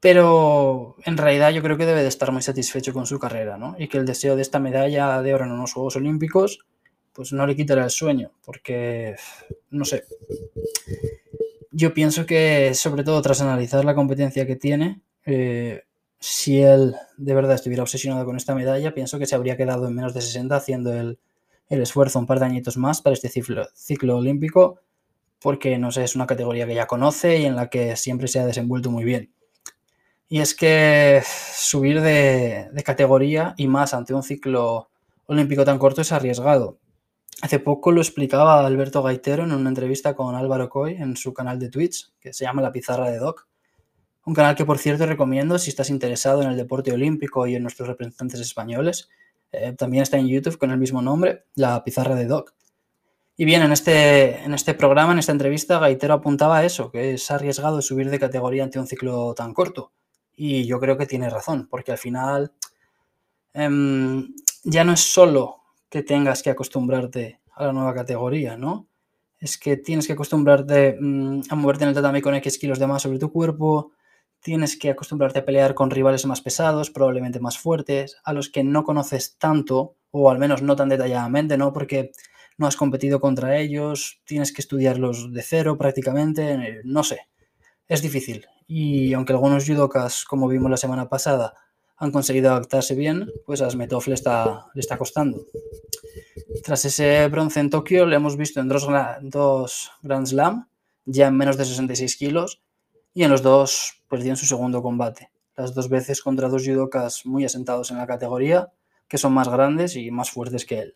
Pero 0.00 0.96
en 1.04 1.16
realidad 1.18 1.50
yo 1.50 1.62
creo 1.62 1.76
que 1.76 1.86
debe 1.86 2.02
de 2.02 2.08
estar 2.08 2.32
muy 2.32 2.42
satisfecho 2.42 2.92
con 2.92 3.06
su 3.06 3.18
carrera, 3.18 3.58
¿no? 3.58 3.76
Y 3.78 3.88
que 3.88 3.98
el 3.98 4.06
deseo 4.06 4.34
de 4.34 4.42
esta 4.42 4.58
medalla 4.58 5.20
de 5.20 5.34
oro 5.34 5.44
en 5.44 5.52
unos 5.52 5.74
Juegos 5.74 5.96
Olímpicos, 5.96 6.60
pues 7.12 7.32
no 7.32 7.46
le 7.46 7.54
quitará 7.54 7.84
el 7.84 7.90
sueño, 7.90 8.32
porque, 8.44 9.16
no 9.70 9.84
sé, 9.84 10.04
yo 11.70 11.92
pienso 11.92 12.26
que, 12.26 12.72
sobre 12.74 13.04
todo 13.04 13.20
tras 13.22 13.40
analizar 13.40 13.84
la 13.84 13.94
competencia 13.94 14.46
que 14.46 14.56
tiene, 14.56 15.02
eh, 15.26 15.82
si 16.18 16.60
él 16.62 16.94
de 17.16 17.34
verdad 17.34 17.54
estuviera 17.54 17.82
obsesionado 17.82 18.24
con 18.24 18.36
esta 18.36 18.54
medalla, 18.54 18.94
pienso 18.94 19.18
que 19.18 19.26
se 19.26 19.34
habría 19.34 19.56
quedado 19.56 19.86
en 19.88 19.94
menos 19.94 20.14
de 20.14 20.20
60 20.20 20.56
haciendo 20.56 20.92
el, 20.92 21.18
el 21.68 21.82
esfuerzo 21.82 22.18
un 22.18 22.26
par 22.26 22.40
de 22.40 22.46
añitos 22.46 22.76
más 22.76 23.00
para 23.00 23.14
este 23.14 23.28
ciclo, 23.28 23.66
ciclo, 23.74 24.16
olímpico, 24.16 24.80
porque 25.40 25.78
no 25.78 25.92
sé, 25.92 26.04
es 26.04 26.16
una 26.16 26.26
categoría 26.26 26.66
que 26.66 26.74
ya 26.74 26.86
conoce 26.86 27.38
y 27.38 27.46
en 27.46 27.56
la 27.56 27.70
que 27.70 27.96
siempre 27.96 28.28
se 28.28 28.40
ha 28.40 28.46
desenvuelto 28.46 28.90
muy 28.90 29.04
bien. 29.04 29.32
Y 30.32 30.38
es 30.38 30.54
que 30.54 31.22
subir 31.24 32.00
de, 32.00 32.70
categoría 32.84 33.52
y 33.56 33.66
más 33.66 33.94
ante 33.94 34.14
un 34.14 34.22
ciclo 34.22 34.88
olímpico 35.26 35.64
tan 35.64 35.76
corto 35.80 36.02
es 36.02 36.12
arriesgado. 36.12 36.78
Hace 37.42 37.58
poco 37.58 37.90
lo 37.90 38.00
explicaba 38.00 38.64
Alberto 38.64 39.02
Gaitero 39.02 39.42
en 39.42 39.50
una 39.50 39.70
entrevista 39.70 40.14
con 40.14 40.36
Álvaro 40.36 40.68
Coy 40.68 40.94
en 40.94 41.16
su 41.16 41.34
canal 41.34 41.58
de 41.58 41.68
Twitch, 41.68 42.12
que 42.20 42.32
se 42.32 42.44
llama 42.44 42.62
La 42.62 42.70
Pizarra 42.70 43.10
de 43.10 43.18
Doc. 43.18 43.48
Un 44.24 44.32
canal 44.32 44.54
que, 44.54 44.64
por 44.64 44.78
cierto, 44.78 45.04
recomiendo 45.04 45.58
si 45.58 45.70
estás 45.70 45.90
interesado 45.90 46.42
en 46.42 46.50
el 46.50 46.56
deporte 46.56 46.92
olímpico 46.92 47.48
y 47.48 47.56
en 47.56 47.62
nuestros 47.62 47.88
representantes 47.88 48.38
españoles. 48.38 49.08
Eh, 49.50 49.72
también 49.76 50.04
está 50.04 50.16
en 50.16 50.28
YouTube 50.28 50.58
con 50.58 50.70
el 50.70 50.78
mismo 50.78 51.02
nombre, 51.02 51.46
La 51.56 51.82
Pizarra 51.82 52.14
de 52.14 52.26
Doc. 52.26 52.54
Y 53.36 53.46
bien, 53.46 53.62
en 53.62 53.72
este, 53.72 54.44
en 54.44 54.54
este 54.54 54.74
programa, 54.74 55.12
en 55.12 55.18
esta 55.18 55.32
entrevista, 55.32 55.80
Gaitero 55.80 56.14
apuntaba 56.14 56.58
a 56.58 56.64
eso, 56.64 56.92
que 56.92 57.14
es 57.14 57.28
arriesgado 57.32 57.82
subir 57.82 58.10
de 58.10 58.20
categoría 58.20 58.62
ante 58.62 58.78
un 58.78 58.86
ciclo 58.86 59.34
tan 59.34 59.54
corto. 59.54 59.90
Y 60.42 60.64
yo 60.64 60.80
creo 60.80 60.96
que 60.96 61.04
tiene 61.04 61.28
razón, 61.28 61.68
porque 61.70 61.92
al 61.92 61.98
final 61.98 62.50
eh, 63.52 63.68
ya 64.64 64.84
no 64.84 64.92
es 64.94 65.00
solo 65.00 65.56
que 65.90 66.02
tengas 66.02 66.42
que 66.42 66.48
acostumbrarte 66.48 67.40
a 67.52 67.66
la 67.66 67.74
nueva 67.74 67.92
categoría, 67.92 68.56
¿no? 68.56 68.88
Es 69.38 69.58
que 69.58 69.76
tienes 69.76 70.06
que 70.06 70.14
acostumbrarte 70.14 70.96
mmm, 70.98 71.42
a 71.50 71.54
moverte 71.56 71.84
en 71.84 71.90
el 71.90 71.94
tatami 71.94 72.22
con 72.22 72.34
X 72.36 72.56
kilos 72.56 72.78
de 72.78 72.86
más 72.86 73.02
sobre 73.02 73.18
tu 73.18 73.30
cuerpo, 73.30 73.92
tienes 74.40 74.78
que 74.78 74.88
acostumbrarte 74.88 75.40
a 75.40 75.44
pelear 75.44 75.74
con 75.74 75.90
rivales 75.90 76.24
más 76.24 76.40
pesados, 76.40 76.90
probablemente 76.90 77.38
más 77.38 77.58
fuertes, 77.58 78.16
a 78.24 78.32
los 78.32 78.48
que 78.48 78.64
no 78.64 78.82
conoces 78.82 79.36
tanto, 79.36 79.96
o 80.10 80.30
al 80.30 80.38
menos 80.38 80.62
no 80.62 80.74
tan 80.74 80.88
detalladamente, 80.88 81.58
¿no? 81.58 81.74
Porque 81.74 82.12
no 82.56 82.66
has 82.66 82.76
competido 82.76 83.20
contra 83.20 83.58
ellos, 83.58 84.22
tienes 84.24 84.54
que 84.54 84.62
estudiarlos 84.62 85.34
de 85.34 85.42
cero 85.42 85.76
prácticamente, 85.76 86.80
no 86.84 87.02
sé, 87.04 87.28
es 87.88 88.00
difícil. 88.00 88.46
Y 88.72 89.14
aunque 89.14 89.32
algunos 89.32 89.66
judokas, 89.66 90.24
como 90.24 90.46
vimos 90.46 90.70
la 90.70 90.76
semana 90.76 91.08
pasada, 91.08 91.54
han 91.96 92.12
conseguido 92.12 92.52
adaptarse 92.52 92.94
bien, 92.94 93.28
pues 93.44 93.62
a 93.62 93.68
Smetov 93.68 94.06
le 94.06 94.14
está, 94.14 94.66
le 94.74 94.80
está 94.80 94.96
costando. 94.96 95.44
Tras 96.62 96.84
ese 96.84 97.26
bronce 97.26 97.58
en 97.58 97.68
Tokio, 97.68 98.06
le 98.06 98.14
hemos 98.14 98.36
visto 98.36 98.60
en 98.60 98.68
dos, 98.68 98.86
dos 99.22 99.90
Grand 100.02 100.24
Slam, 100.24 100.68
ya 101.04 101.26
en 101.26 101.36
menos 101.36 101.56
de 101.56 101.64
66 101.64 102.14
kilos, 102.14 102.62
y 103.12 103.24
en 103.24 103.32
los 103.32 103.42
dos 103.42 104.04
perdió 104.08 104.30
en 104.30 104.36
su 104.36 104.46
segundo 104.46 104.82
combate. 104.82 105.32
Las 105.56 105.74
dos 105.74 105.88
veces 105.88 106.22
contra 106.22 106.48
dos 106.48 106.64
judokas 106.64 107.26
muy 107.26 107.44
asentados 107.44 107.90
en 107.90 107.96
la 107.96 108.06
categoría, 108.06 108.70
que 109.08 109.18
son 109.18 109.32
más 109.32 109.48
grandes 109.48 109.96
y 109.96 110.12
más 110.12 110.30
fuertes 110.30 110.64
que 110.64 110.78
él. 110.78 110.94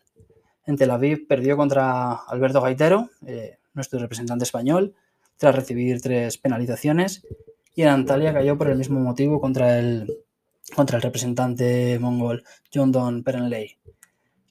En 0.65 0.77
Tel 0.77 0.91
Aviv 0.91 1.27
perdió 1.27 1.57
contra 1.57 2.13
Alberto 2.13 2.61
Gaitero, 2.61 3.09
eh, 3.27 3.57
nuestro 3.73 3.99
representante 3.99 4.45
español, 4.45 4.95
tras 5.35 5.53
recibir 5.53 5.99
tres 5.99 6.37
penalizaciones, 6.37 7.27
y 7.75 7.81
en 7.83 7.89
Antalya 7.89 8.33
cayó 8.33 8.57
por 8.57 8.69
el 8.69 8.77
mismo 8.77 8.99
motivo 8.99 9.39
contra 9.39 9.77
el 9.77 10.25
contra 10.75 10.97
el 10.97 11.03
representante 11.03 11.99
mongol 11.99 12.43
John 12.73 12.91
Don 12.91 13.23
Perenley. 13.23 13.77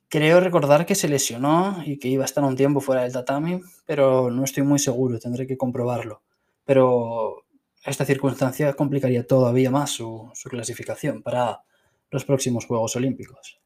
Creo 0.09 0.38
recordar 0.38 0.87
que 0.87 0.95
se 0.95 1.09
lesionó 1.09 1.83
y 1.85 1.99
que 1.99 2.09
iba 2.09 2.23
a 2.23 2.26
estar 2.26 2.45
un 2.45 2.54
tiempo 2.54 2.81
fuera 2.81 3.02
del 3.02 3.12
tatami, 3.12 3.61
pero 3.85 4.31
no 4.31 4.45
estoy 4.45 4.62
muy 4.62 4.78
seguro, 4.78 5.19
tendré 5.19 5.47
que 5.47 5.57
comprobarlo. 5.57 6.23
Pero 6.64 7.45
esta 7.85 8.04
circunstancia 8.04 8.73
complicaría 8.75 9.26
todavía 9.26 9.71
más 9.71 9.90
su, 9.90 10.31
clasificación 10.49 11.23
para 11.23 11.62
los 12.11 12.25
próximos 12.25 12.64
Juegos 12.66 12.95
Olímpicos. 12.95 13.59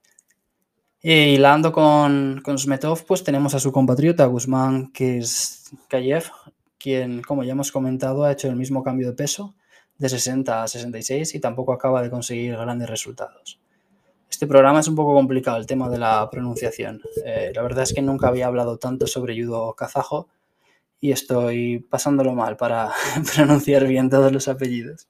Y 1.02 1.12
hilando 1.12 1.70
con, 1.70 2.40
con 2.42 2.58
Smetov, 2.58 3.04
pues 3.04 3.22
tenemos 3.22 3.54
a 3.54 3.60
su 3.60 3.70
compatriota 3.70 4.24
Guzmán 4.24 4.90
Kayev, 5.88 6.24
quien, 6.78 7.22
como 7.22 7.44
ya 7.44 7.52
hemos 7.52 7.72
comentado, 7.72 8.24
ha 8.24 8.32
hecho 8.32 8.48
el 8.48 8.56
mismo 8.56 8.82
cambio 8.82 9.08
de 9.08 9.14
peso 9.14 9.54
de 9.98 10.08
60 10.08 10.62
a 10.62 10.68
66 10.68 11.34
y 11.34 11.40
tampoco 11.40 11.72
acaba 11.72 12.02
de 12.02 12.10
conseguir 12.10 12.56
grandes 12.56 12.88
resultados. 12.88 13.60
Este 14.30 14.46
programa 14.46 14.80
es 14.80 14.88
un 14.88 14.94
poco 14.94 15.14
complicado, 15.14 15.56
el 15.56 15.66
tema 15.66 15.88
de 15.88 15.98
la 15.98 16.28
pronunciación. 16.30 17.00
Eh, 17.24 17.50
la 17.54 17.62
verdad 17.62 17.82
es 17.82 17.92
que 17.92 18.02
nunca 18.02 18.28
había 18.28 18.46
hablado 18.46 18.78
tanto 18.78 19.06
sobre 19.06 19.42
judo 19.42 19.74
kazajo 19.74 20.28
y 21.00 21.12
estoy 21.12 21.80
pasándolo 21.80 22.34
mal 22.34 22.56
para 22.56 22.90
pronunciar 23.34 23.86
bien 23.86 24.10
todos 24.10 24.32
los 24.32 24.46
apellidos. 24.48 25.08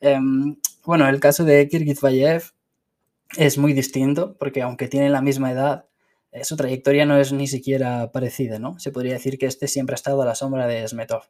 Em, 0.00 0.56
bueno, 0.84 1.08
el 1.08 1.20
caso 1.20 1.44
de 1.44 1.68
Kirgizbayev 1.68 2.42
es 3.36 3.58
muy 3.58 3.72
distinto 3.72 4.34
porque 4.38 4.62
aunque 4.62 4.88
tiene 4.88 5.10
la 5.10 5.20
misma 5.20 5.52
edad, 5.52 5.84
su 6.42 6.56
trayectoria 6.56 7.06
no 7.06 7.16
es 7.16 7.32
ni 7.32 7.46
siquiera 7.46 8.10
parecida, 8.12 8.58
¿no? 8.58 8.78
Se 8.78 8.92
podría 8.92 9.14
decir 9.14 9.38
que 9.38 9.46
este 9.46 9.68
siempre 9.68 9.94
ha 9.94 9.96
estado 9.96 10.22
a 10.22 10.26
la 10.26 10.34
sombra 10.34 10.66
de 10.66 10.86
Smetov. 10.86 11.22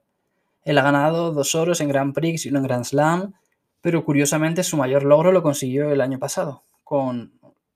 Él 0.65 0.79
ha 0.79 0.83
ganado 0.83 1.33
dos 1.33 1.55
oros 1.55 1.81
en 1.81 1.89
Grand 1.89 2.15
Prix 2.15 2.45
y 2.45 2.49
uno 2.51 2.59
en 2.59 2.65
Grand 2.65 2.85
Slam, 2.85 3.35
pero 3.81 4.05
curiosamente 4.05 4.65
su 4.65 4.77
mayor 4.77 5.05
logro 5.05 5.33
lo 5.33 5.43
consiguió 5.43 5.91
el 5.91 6.01
año 6.01 6.19
pasado, 6.19 6.63
con 6.85 7.33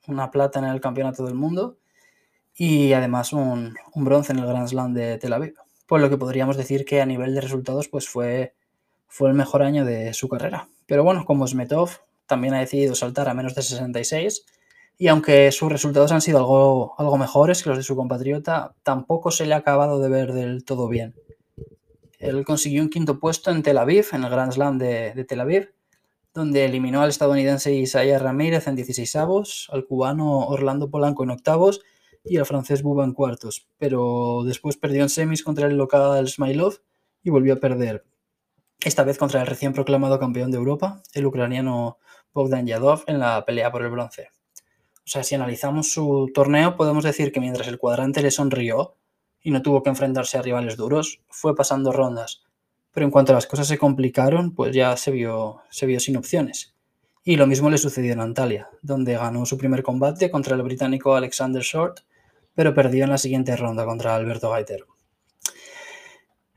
una 0.09 0.31
plata 0.31 0.59
en 0.59 0.67
el 0.67 0.81
Campeonato 0.81 1.25
del 1.25 1.35
Mundo 1.35 1.79
y 2.55 2.93
además 2.93 3.33
un, 3.33 3.75
bronce 3.95 4.33
en 4.33 4.41
el 4.41 4.47
Grand 4.47 4.69
Slam 4.69 4.93
de 4.93 5.19
Tel 5.19 5.33
Aviv. 5.33 5.55
Por 5.87 6.01
lo 6.01 6.11
que 6.11 6.19
podríamos 6.19 6.57
decir 6.57 6.85
que 6.85 7.01
a 7.01 7.07
nivel 7.07 7.35
de 7.35 7.41
resultados 7.41 7.89
pues 7.89 8.09
fue, 8.09 8.55
fue 9.07 9.29
el 9.29 9.35
mejor 9.35 9.63
año 9.63 9.85
de 9.85 10.13
su 10.13 10.29
carrera. 10.29 10.69
Pero 10.87 11.05
bueno, 11.05 11.25
como 11.25 11.47
Smetov 11.47 12.01
también 12.27 12.55
ha 12.55 12.61
decidido 12.61 12.95
saltar 12.95 13.29
a 13.29 13.35
menos 13.35 13.55
de 13.55 13.63
66 13.63 14.45
y 15.03 15.09
aunque 15.09 15.51
sus 15.51 15.73
resultados 15.73 16.13
han 16.13 16.21
sido 16.21 16.39
algo, 16.39 16.95
algo 16.97 17.19
mejores 17.19 17.61
que 17.61 17.71
los 17.71 17.77
de 17.77 17.83
su 17.83 17.97
compatriota, 17.97 18.77
tampoco 18.85 19.33
se 19.33 19.47
le 19.47 19.55
ha 19.55 19.57
acabado 19.57 19.99
de 19.99 20.09
ver 20.09 20.33
del 20.33 20.65
todo 20.65 20.87
bien. 20.87 21.17
Él 22.21 22.45
consiguió 22.45 22.83
un 22.83 22.89
quinto 22.89 23.19
puesto 23.19 23.51
en 23.51 23.65
Tel 23.65 23.79
Aviv, 23.79 24.07
en 24.13 24.23
el 24.23 24.31
Grand 24.31 24.53
Slam 24.53 24.79
de, 24.79 25.25
Tel 25.27 25.41
Aviv, 25.41 25.75
donde 26.33 26.67
eliminó 26.67 27.03
al 27.03 27.09
estadounidense 27.09 27.75
Isaiah 27.75 28.21
Ramírez 28.21 28.69
en 28.69 28.77
16 28.77 29.17
avos, 29.17 29.69
al 29.73 29.87
cubano 29.87 30.47
Orlando 30.47 30.89
Polanco 30.89 31.25
en 31.25 31.31
octavos 31.31 31.81
y 32.25 32.37
al 32.37 32.47
francés 32.47 32.85
Buba 32.85 33.03
en 33.03 33.13
cuartos, 33.13 33.67
pero 33.79 34.45
después 34.45 34.77
perdió 34.77 35.03
en 35.03 35.09
semis 35.09 35.43
contra 35.43 35.67
el 35.67 35.77
local 35.77 36.29
Smilov 36.29 36.75
y 37.25 37.31
volvió 37.31 37.55
a 37.55 37.57
perder, 37.57 38.05
esta 38.79 39.03
vez 39.03 39.19
contra 39.19 39.41
el 39.41 39.49
recién 39.49 39.73
proclamado 39.73 40.21
campeón 40.21 40.53
de 40.53 40.59
Europa, 40.59 41.03
el 41.13 41.27
ucraniano 41.27 41.99
Bogdan 42.33 42.69
Yadov, 42.69 43.03
en 43.09 43.19
la 43.19 43.45
pelea 43.45 43.73
por 43.73 43.83
el 43.83 43.91
bronce. 43.91 44.29
O 45.05 45.09
sea, 45.09 45.25
si 45.25 45.35
analizamos 45.35 45.91
su 45.91 46.31
torneo, 46.33 46.77
podemos 46.77 47.05
decir 47.05 47.33
que 47.33 47.41
mientras 47.41 47.69
el 47.69 47.79
cuadrante 47.79 48.23
le 48.23 48.31
sonrió, 48.31 48.97
y 49.43 49.51
no 49.51 49.63
tuvo 49.63 49.83
que 49.83 49.91
enfrentarse 49.91 50.39
a 50.39 50.43
rivales 50.43 50.77
duros, 50.77 51.21
fue 51.29 51.57
pasando 51.57 51.93
rondas. 51.93 52.43
Pero 52.93 53.07
en 53.07 53.11
cuanto 53.11 53.33
las 53.33 53.47
cosas 53.47 53.67
se 53.67 53.79
complicaron, 53.79 54.55
pues 54.55 54.75
ya 54.75 54.97
se 54.97 55.11
vio, 55.11 55.63
se 55.71 55.87
vio 55.87 55.99
sin 55.99 56.17
opciones. 56.17 56.75
Y 57.25 57.37
lo 57.37 57.47
mismo 57.47 57.71
le 57.71 57.79
sucedió 57.79 58.13
en 58.13 58.21
Antalya, 58.21 58.69
donde 58.83 59.15
ganó 59.15 59.47
su 59.47 59.59
primer 59.59 59.83
combate 59.83 60.31
contra 60.31 60.55
el 60.55 60.63
británico 60.63 61.15
Alexander 61.15 61.63
Short, 61.63 62.01
pero 62.55 62.75
perdió 62.75 63.05
en 63.05 63.11
la 63.11 63.19
siguiente 63.19 63.57
ronda 63.57 63.85
contra 63.85 64.15
Alberto 64.15 64.51
Gaitero. 64.51 64.87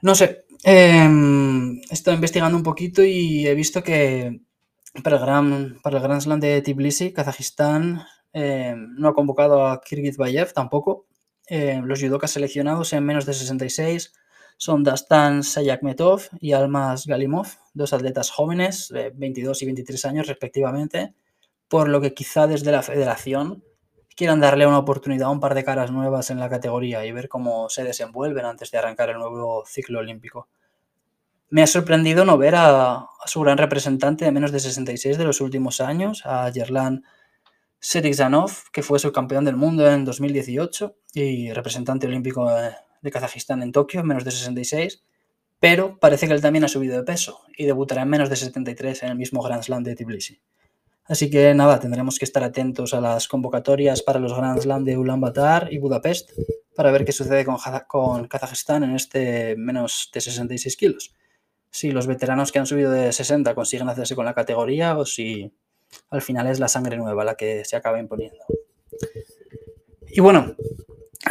No 0.02 0.14
sé, 0.14 0.46
eh, 0.64 1.10
estoy 1.90 2.16
investigando 2.16 2.58
un 2.58 2.64
poquito 2.64 3.04
y 3.04 3.48
he 3.48 3.56
visto 3.56 3.82
que 3.84 4.42
para 5.04 5.18
el 5.18 5.78
para 5.82 5.98
el 5.98 6.04
Grand 6.04 6.22
Slam 6.22 6.40
de 6.40 6.62
Tbilisi, 6.62 7.12
Kazajistán 7.14 8.06
em, 8.36 8.94
no 8.98 9.08
ha 9.08 9.14
convocado 9.14 9.66
a 9.66 9.82
Bayev 10.18 10.52
tampoco, 10.52 11.06
eh, 11.48 11.82
los 11.84 12.02
judokas 12.02 12.32
seleccionados 12.32 12.92
en 12.92 13.06
menos 13.06 13.26
de 13.26 13.34
66 13.34 14.12
son 14.58 14.84
Dastan 14.84 15.42
Sayakmetov 15.42 16.24
y 16.42 16.52
Almas 16.52 17.06
Galimov, 17.08 17.48
dos 17.74 17.94
atletas 17.94 18.32
jóvenes 18.32 18.90
de 18.90 19.12
22 19.12 19.62
y 19.62 19.66
23 19.66 20.06
años 20.06 20.28
respectivamente, 20.28 21.14
por 21.70 21.88
lo 21.88 22.02
que 22.02 22.14
quizá 22.14 22.46
desde 22.46 22.74
la 22.74 22.82
federación 22.82 23.64
quieran 24.18 24.42
darle 24.42 24.68
una 24.68 24.80
oportunidad 24.80 25.28
a 25.28 25.32
un 25.32 25.40
par 25.40 25.56
de 25.56 25.64
caras 25.64 25.92
nuevas 25.92 26.30
en 26.30 26.40
la 26.40 26.50
categoría 26.50 27.06
y 27.06 27.14
ver 27.14 27.30
cómo 27.30 27.70
se 27.70 27.86
desenvuelven 27.86 28.46
antes 28.46 28.70
de 28.72 28.78
arrancar 28.78 29.10
el 29.12 29.18
nuevo 29.18 29.64
ciclo 29.66 30.00
olímpico. 30.00 30.50
Me 31.50 31.64
ha 31.64 31.68
sorprendido 31.68 32.26
no 32.26 32.38
ver 32.38 32.56
a, 32.56 32.96
a 32.96 33.28
su 33.28 33.40
gran 33.42 33.58
representante 33.58 34.26
de 34.26 34.32
menos 34.32 34.52
de 34.52 34.60
66 34.60 35.18
de 35.18 35.24
los 35.24 35.40
últimos 35.40 35.80
años, 35.80 36.22
a 36.26 36.50
Yerlan 36.50 37.04
Serikzanov, 37.88 38.72
que 38.72 38.82
fue 38.82 38.98
subcampeón 38.98 39.46
del 39.46 39.58
mundo 39.58 39.88
en 39.88 40.06
2018 40.06 40.96
y 41.14 41.54
representante 41.54 42.08
olímpico 42.08 42.50
de 42.50 43.12
Kazajistán 43.12 43.62
en 43.62 43.72
Tokio 43.72 44.00
en 44.00 44.08
menos 44.08 44.26
de 44.26 44.32
66, 44.32 45.04
pero 45.60 46.00
parece 46.00 46.26
que 46.26 46.34
él 46.34 46.42
también 46.42 46.66
ha 46.66 46.68
subido 46.68 46.98
de 46.98 47.04
peso 47.04 47.42
y 47.56 47.66
debutará 47.66 48.02
en 48.02 48.10
menos 48.10 48.32
de 48.32 48.38
73 48.38 49.04
en 49.04 49.10
el 49.10 49.16
mismo 49.18 49.44
Grand 49.44 49.62
Slam 49.62 49.84
de 49.84 49.96
Tbilisi. 49.96 50.42
Así 51.04 51.30
que 51.30 51.54
nada, 51.54 51.80
tendremos 51.80 52.18
que 52.18 52.26
estar 52.26 52.44
atentos 52.44 52.96
a 52.96 53.02
las 53.02 53.28
convocatorias 53.28 54.02
para 54.02 54.20
los 54.20 54.36
Grand 54.36 54.60
Slam 54.60 54.84
de 54.84 54.98
Ulaanbaatar 54.98 55.72
y 55.72 55.78
Budapest 55.78 56.32
para 56.76 56.90
ver 56.90 57.06
qué 57.06 57.12
sucede 57.12 57.46
con, 57.46 57.58
con 57.88 58.28
Kazajistán 58.28 58.84
en 58.84 58.96
este 58.96 59.56
menos 59.58 60.10
de 60.12 60.22
66 60.22 60.76
kilos. 60.76 61.14
Si 61.70 61.92
los 61.92 62.08
veteranos 62.08 62.52
que 62.52 62.58
han 62.58 62.66
subido 62.66 62.90
de 62.90 63.14
60 63.14 63.54
consiguen 63.54 63.90
hacerse 63.90 64.16
con 64.16 64.26
la 64.26 64.34
categoría 64.34 64.98
o 64.98 65.06
si 65.06 65.54
al 66.10 66.22
final 66.22 66.48
es 66.48 66.60
la 66.60 66.68
sangre 66.68 66.98
nueva 66.98 67.24
la 67.24 67.36
que 67.36 67.66
se 67.66 67.76
acaba 67.76 68.00
imponiendo. 68.00 68.40
Y 70.08 70.22
bueno, 70.22 70.56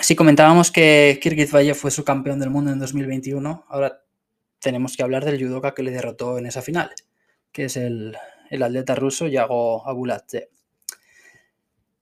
si 0.02 0.14
comentábamos 0.16 0.70
que 0.70 1.18
Valle 1.52 1.74
fue 1.74 1.90
su 1.90 2.04
campeón 2.04 2.40
del 2.40 2.50
mundo 2.50 2.72
en 2.72 2.78
2021, 2.78 3.64
ahora 3.68 4.02
tenemos 4.60 4.96
que 4.96 5.02
hablar 5.02 5.24
del 5.24 5.40
judoka 5.42 5.74
que 5.74 5.82
le 5.82 5.90
derrotó 5.90 6.38
en 6.38 6.46
esa 6.46 6.62
final, 6.62 6.90
que 7.52 7.66
es 7.66 7.76
el, 7.76 8.16
atleta 8.50 8.94
ruso 8.94 9.26
Yago 9.26 9.86
Abuladze. 9.86 10.50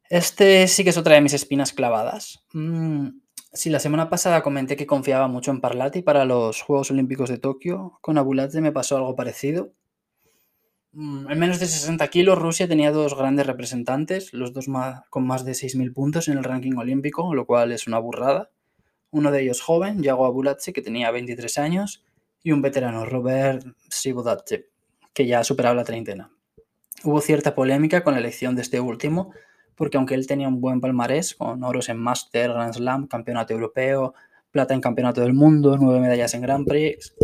Este 0.08 0.68
sí 0.68 0.84
que 0.84 0.90
es 0.90 0.96
otra 0.96 1.14
de 1.14 1.20
mis 1.20 1.34
espinas 1.34 1.72
clavadas. 1.72 2.44
Mm, 2.52 3.08
si 3.52 3.68
la 3.68 3.80
semana 3.80 4.08
pasada 4.08 4.42
comenté 4.42 4.76
que 4.76 4.86
confiaba 4.86 5.28
mucho 5.28 5.50
en 5.50 5.60
Parlati 5.60 6.02
para 6.02 6.24
los 6.24 6.62
Juegos 6.62 6.90
Olímpicos 6.90 7.28
de 7.28 7.38
Tokio, 7.38 7.98
con 8.00 8.16
Abuladze 8.16 8.60
me 8.60 8.72
pasó 8.72 8.96
algo 8.96 9.16
parecido. 9.16 9.72
Mm, 10.94 11.30
en 11.30 11.38
menos 11.38 11.58
de 11.58 11.66
60 11.66 12.06
kilos, 12.08 12.38
Rusia 12.38 12.68
tenía 12.68 12.92
dos 12.92 13.16
grandes 13.16 13.46
representantes, 13.46 14.32
los 14.34 14.52
dos 14.52 14.66
con 15.08 15.26
más 15.26 15.44
de 15.44 15.52
6.000 15.52 15.92
puntos 15.94 16.28
en 16.28 16.36
el 16.36 16.44
ranking 16.44 16.76
olímpico, 16.76 17.34
lo 17.34 17.46
cual 17.46 17.72
es 17.72 17.86
una 17.86 17.98
burrada. 17.98 18.50
Uno 19.10 19.30
de 19.30 19.42
ellos 19.42 19.62
joven, 19.62 20.02
Yago 20.02 20.26
Abulatse, 20.26 20.72
que 20.72 20.82
tenía 20.82 21.10
23 21.10 21.58
años, 21.58 22.04
y 22.42 22.52
un 22.52 22.60
veterano, 22.60 23.06
Robert 23.06 23.64
Sibodatse, 23.88 24.68
que 25.14 25.26
ya 25.26 25.40
ha 25.40 25.44
superado 25.44 25.74
la 25.74 25.84
treintena. 25.84 26.30
Hubo 27.04 27.20
cierta 27.20 27.54
polémica 27.54 28.04
con 28.04 28.14
la 28.14 28.20
elección 28.20 28.54
de 28.54 28.62
este 28.62 28.80
último, 28.80 29.32
porque 29.74 29.96
aunque 29.96 30.14
él 30.14 30.26
tenía 30.26 30.48
un 30.48 30.60
buen 30.60 30.80
palmarés, 30.80 31.34
con 31.34 31.64
oros 31.64 31.88
en 31.88 31.98
Master, 31.98 32.52
Grand 32.52 32.74
Slam, 32.74 33.06
Campeonato 33.06 33.54
Europeo, 33.54 34.14
plata 34.50 34.74
en 34.74 34.80
Campeonato 34.82 35.22
del 35.22 35.32
Mundo, 35.32 35.78
nueve 35.80 36.00
medallas 36.00 36.34
en 36.34 36.42
Grand 36.42 36.66
Prix, 36.68 37.14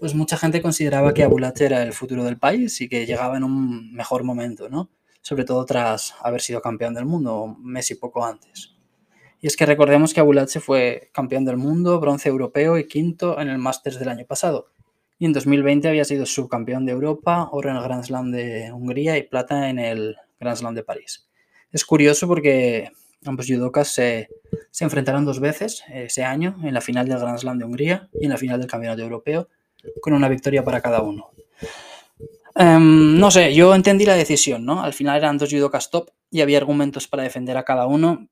pues 0.00 0.14
mucha 0.14 0.36
gente 0.36 0.62
consideraba 0.62 1.12
que 1.14 1.22
Abulat 1.22 1.60
era 1.60 1.82
el 1.82 1.92
futuro 1.92 2.24
del 2.24 2.38
país 2.38 2.80
y 2.80 2.88
que 2.88 3.06
llegaba 3.06 3.36
en 3.36 3.44
un 3.44 3.92
mejor 3.92 4.24
momento, 4.24 4.68
¿no? 4.68 4.90
Sobre 5.20 5.44
todo 5.44 5.64
tras 5.64 6.14
haber 6.22 6.40
sido 6.40 6.60
campeón 6.60 6.94
del 6.94 7.04
mundo, 7.04 7.56
Messi 7.60 7.94
poco 7.96 8.24
antes. 8.24 8.74
Y 9.40 9.46
es 9.46 9.56
que 9.56 9.66
recordemos 9.66 10.14
que 10.14 10.22
se 10.48 10.60
fue 10.60 11.10
campeón 11.12 11.44
del 11.44 11.56
mundo, 11.56 12.00
bronce 12.00 12.28
europeo 12.28 12.78
y 12.78 12.88
quinto 12.88 13.40
en 13.40 13.48
el 13.48 13.58
Masters 13.58 13.98
del 13.98 14.08
año 14.08 14.26
pasado. 14.26 14.68
Y 15.18 15.26
en 15.26 15.32
2020 15.32 15.88
había 15.88 16.04
sido 16.04 16.26
subcampeón 16.26 16.86
de 16.86 16.92
Europa, 16.92 17.48
oro 17.52 17.70
en 17.70 17.76
el 17.76 17.82
Grand 17.82 18.04
Slam 18.04 18.30
de 18.30 18.72
Hungría 18.72 19.16
y 19.16 19.24
plata 19.24 19.68
en 19.68 19.78
el 19.78 20.16
Grand 20.40 20.56
Slam 20.56 20.74
de 20.74 20.82
París. 20.82 21.28
Es 21.72 21.84
curioso 21.84 22.26
porque 22.26 22.90
ambos 23.24 23.46
judokas 23.46 23.88
se, 23.88 24.28
se 24.70 24.84
enfrentaron 24.84 25.24
dos 25.24 25.40
veces 25.40 25.84
ese 25.92 26.24
año, 26.24 26.56
en 26.62 26.74
la 26.74 26.80
final 26.80 27.08
del 27.08 27.18
Grand 27.18 27.38
Slam 27.38 27.58
de 27.58 27.64
Hungría 27.64 28.08
y 28.20 28.24
en 28.24 28.30
la 28.30 28.38
final 28.38 28.60
del 28.60 28.70
Campeonato 28.70 29.02
Europeo, 29.02 29.48
con 30.00 30.12
una 30.12 30.28
victoria 30.28 30.64
para 30.64 30.80
cada 30.80 31.02
uno. 31.02 31.30
Em, 32.54 33.18
no 33.18 33.30
sé, 33.30 33.54
yo 33.54 33.74
entendí 33.74 34.04
la 34.04 34.16
decisión, 34.16 34.64
¿no? 34.64 34.82
Al 34.82 34.92
final 34.92 35.16
eran 35.16 35.38
dos 35.38 35.50
judokas 35.50 35.90
top 35.90 36.10
y 36.30 36.40
había 36.40 36.58
argumentos 36.58 37.06
para 37.06 37.22
defender 37.22 37.56
a 37.56 37.64
cada 37.64 37.86
uno. 37.86 38.28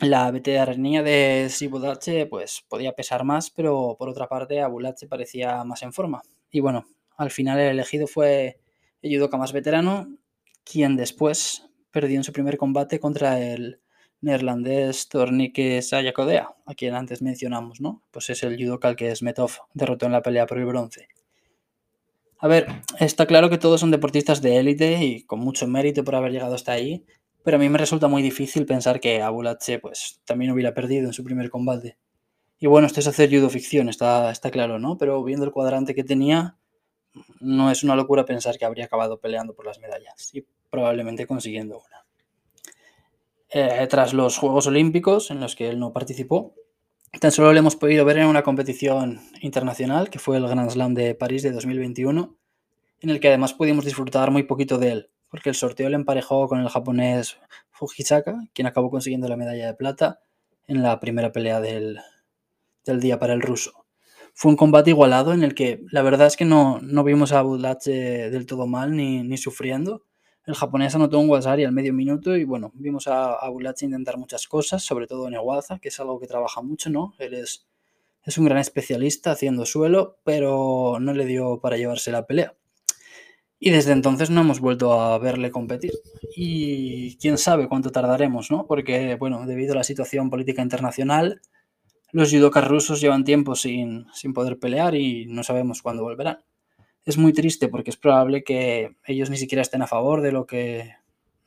La 0.00 0.30
veteranía 0.30 1.02
de 1.02 1.48
Sibulache 1.50 2.26
pues 2.26 2.64
podía 2.68 2.92
pesar 2.92 3.24
más, 3.24 3.50
pero 3.50 3.96
por 3.98 4.08
otra 4.08 4.28
parte 4.28 4.62
Abulache 4.62 5.06
parecía 5.06 5.64
más 5.64 5.82
en 5.82 5.92
forma. 5.92 6.22
Y 6.50 6.60
bueno, 6.60 6.86
al 7.16 7.30
final 7.30 7.58
el 7.58 7.70
elegido 7.70 8.06
fue 8.06 8.60
el 9.02 9.14
judoka 9.14 9.36
más 9.36 9.52
veterano, 9.52 10.08
quien 10.64 10.96
después 10.96 11.68
perdió 11.90 12.16
en 12.16 12.24
su 12.24 12.32
primer 12.32 12.56
combate 12.56 13.00
contra 13.00 13.40
el 13.40 13.80
neerlandés 14.20 15.08
Tornike 15.08 15.82
Sayakodea, 15.82 16.54
a 16.66 16.74
quien 16.74 16.94
antes 16.94 17.22
mencionamos, 17.22 17.80
¿no? 17.80 18.02
Pues 18.10 18.30
es 18.30 18.42
el 18.42 18.56
judoka 18.56 18.88
al 18.88 18.96
que 18.96 19.14
Smetov 19.14 19.52
derrotó 19.74 20.06
en 20.06 20.12
la 20.12 20.22
pelea 20.22 20.46
por 20.46 20.58
el 20.58 20.66
bronce. 20.66 21.08
A 22.40 22.46
ver, 22.46 22.68
está 23.00 23.26
claro 23.26 23.50
que 23.50 23.58
todos 23.58 23.80
son 23.80 23.90
deportistas 23.90 24.40
de 24.42 24.58
élite 24.58 25.04
y 25.04 25.24
con 25.24 25.40
mucho 25.40 25.66
mérito 25.66 26.04
por 26.04 26.14
haber 26.14 26.32
llegado 26.32 26.54
hasta 26.54 26.72
ahí, 26.72 27.04
pero 27.42 27.56
a 27.56 27.60
mí 27.60 27.68
me 27.68 27.78
resulta 27.78 28.08
muy 28.08 28.22
difícil 28.22 28.64
pensar 28.66 29.00
que 29.00 29.22
Abulache 29.22 29.78
pues 29.78 30.20
también 30.24 30.52
hubiera 30.52 30.74
perdido 30.74 31.06
en 31.06 31.12
su 31.12 31.24
primer 31.24 31.50
combate. 31.50 31.98
Y 32.60 32.66
bueno, 32.66 32.86
esto 32.86 33.00
es 33.00 33.06
hacer 33.06 33.30
judo 33.30 33.50
ficción, 33.50 33.88
está, 33.88 34.30
está 34.30 34.50
claro, 34.50 34.78
¿no? 34.78 34.98
Pero 34.98 35.22
viendo 35.22 35.44
el 35.44 35.52
cuadrante 35.52 35.94
que 35.94 36.04
tenía, 36.04 36.56
no 37.40 37.70
es 37.70 37.84
una 37.84 37.96
locura 37.96 38.24
pensar 38.24 38.58
que 38.58 38.64
habría 38.64 38.86
acabado 38.86 39.18
peleando 39.20 39.54
por 39.54 39.66
las 39.66 39.78
medallas 39.78 40.30
y 40.34 40.44
probablemente 40.70 41.26
consiguiendo 41.26 41.78
una. 41.78 42.07
Eh, 43.50 43.86
tras 43.88 44.12
los 44.12 44.36
Juegos 44.36 44.66
Olímpicos, 44.66 45.30
en 45.30 45.40
los 45.40 45.56
que 45.56 45.68
él 45.68 45.78
no 45.78 45.92
participó, 45.92 46.54
Tan 47.20 47.32
solo 47.32 47.52
lo 47.52 47.58
hemos 47.58 47.74
podido 47.74 48.04
ver 48.04 48.18
en 48.18 48.26
una 48.26 48.42
competición 48.42 49.20
internacional, 49.40 50.10
que 50.10 50.18
fue 50.18 50.36
el 50.36 50.46
Grand 50.46 50.70
Slam 50.70 50.94
de 50.94 51.14
París 51.14 51.42
de 51.42 51.50
2021, 51.50 52.36
en 53.00 53.10
el 53.10 53.18
que 53.18 53.28
además 53.28 53.54
pudimos 53.54 53.86
disfrutar 53.86 54.30
muy 54.30 54.44
poquito 54.44 54.78
de 54.78 54.92
él, 54.92 55.10
porque 55.28 55.48
el 55.48 55.56
sorteo 55.56 55.88
le 55.88 55.96
emparejó 55.96 56.46
con 56.48 56.60
el 56.60 56.68
japonés 56.68 57.38
Fujisaka, 57.70 58.38
quien 58.52 58.66
acabó 58.66 58.90
consiguiendo 58.90 59.26
la 59.26 59.36
medalla 59.36 59.66
de 59.66 59.74
plata 59.74 60.20
en 60.66 60.82
la 60.82 61.00
primera 61.00 61.32
pelea 61.32 61.60
del, 61.60 61.98
día 62.84 63.18
para 63.18 63.32
el 63.32 63.42
ruso. 63.42 63.86
Fue 64.34 64.50
un 64.50 64.56
combate 64.56 64.90
igualado 64.90 65.32
en 65.32 65.42
el 65.42 65.54
que 65.54 65.82
la 65.90 66.02
verdad 66.02 66.28
es 66.28 66.36
que 66.36 66.44
no, 66.44 66.78
vimos 67.04 67.32
a 67.32 67.42
Budlache 67.42 68.30
del 68.30 68.46
todo 68.46 68.66
mal 68.66 68.94
ni, 68.94 69.22
ni 69.22 69.38
sufriendo, 69.38 70.04
el 70.48 70.54
japonés 70.54 70.94
anotó 70.94 71.18
un 71.18 71.28
Wasari 71.28 71.64
al 71.64 71.72
medio 71.72 71.92
minuto 71.92 72.34
y 72.34 72.44
bueno, 72.44 72.72
vimos 72.72 73.06
a, 73.06 73.34
a 73.34 73.50
intentar 73.82 74.16
muchas 74.16 74.48
cosas, 74.48 74.82
sobre 74.82 75.06
todo 75.06 75.28
en 75.28 75.34
Ewaza, 75.34 75.78
que 75.78 75.88
es 75.88 76.00
algo 76.00 76.18
que 76.18 76.26
trabaja 76.26 76.62
mucho, 76.62 76.88
¿no? 76.88 77.12
Él 77.18 77.34
es, 77.34 77.68
es 78.24 78.38
un 78.38 78.46
gran 78.46 78.56
especialista 78.56 79.32
haciendo 79.32 79.66
suelo, 79.66 80.16
pero 80.24 80.96
no 81.02 81.12
le 81.12 81.26
dio 81.26 81.60
para 81.60 81.76
llevarse 81.76 82.10
la 82.12 82.24
pelea. 82.24 82.54
Y 83.58 83.72
desde 83.72 83.92
entonces 83.92 84.30
no 84.30 84.40
hemos 84.40 84.58
vuelto 84.60 84.98
a 84.98 85.18
verle 85.18 85.50
competir. 85.50 85.92
Y 86.34 87.18
quién 87.18 87.36
sabe 87.36 87.68
cuánto 87.68 87.90
tardaremos, 87.90 88.50
¿no? 88.50 88.66
Porque, 88.66 89.16
bueno, 89.16 89.44
debido 89.44 89.74
a 89.74 89.76
la 89.76 89.84
situación 89.84 90.30
política 90.30 90.62
internacional, 90.62 91.42
los 92.10 92.30
judokas 92.30 92.66
rusos 92.66 93.02
llevan 93.02 93.24
tiempo 93.24 93.54
sin, 93.54 94.06
sin 94.14 94.32
poder 94.32 94.58
pelear 94.58 94.94
y 94.94 95.26
no 95.26 95.42
sabemos 95.42 95.82
cuándo 95.82 96.04
volverán 96.04 96.38
es 97.10 97.16
muy 97.16 97.32
triste 97.32 97.68
porque 97.68 97.88
es 97.88 97.96
probable 97.96 98.44
que 98.44 98.94
ellos 99.06 99.30
ni 99.30 99.38
siquiera 99.38 99.62
estén 99.62 99.80
a 99.80 99.86
favor 99.86 100.20
de 100.20 100.30
lo 100.30 100.46
que 100.46 100.96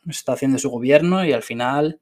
está 0.07 0.33
haciendo 0.33 0.57
su 0.57 0.71
gobierno 0.71 1.23
y 1.23 1.33
al 1.33 1.43
final, 1.43 1.99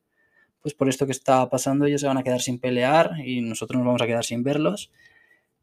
pues 0.61 0.73
por 0.73 0.87
esto 0.87 1.05
que 1.05 1.11
está 1.11 1.49
pasando, 1.49 1.85
ellos 1.85 1.99
se 1.99 2.07
van 2.07 2.17
a 2.17 2.23
quedar 2.23 2.39
sin 2.39 2.59
pelear 2.59 3.19
y 3.19 3.41
nosotros 3.41 3.77
nos 3.77 3.85
vamos 3.85 4.01
a 4.01 4.07
quedar 4.07 4.23
sin 4.23 4.43
verlos. 4.43 4.91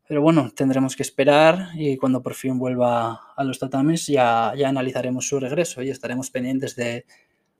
Pero 0.06 0.20
bueno, 0.20 0.52
tendremos 0.54 0.94
que 0.94 1.02
esperar 1.02 1.70
y 1.74 1.96
cuando 1.96 2.22
por 2.22 2.34
fin 2.34 2.58
vuelva 2.58 3.32
a 3.34 3.44
los 3.44 3.58
tatames 3.58 4.06
ya, 4.06 4.52
ya 4.54 4.68
analizaremos 4.68 5.26
su 5.26 5.40
regreso 5.40 5.82
y 5.82 5.88
estaremos 5.88 6.30
pendientes 6.30 6.76
de, 6.76 7.06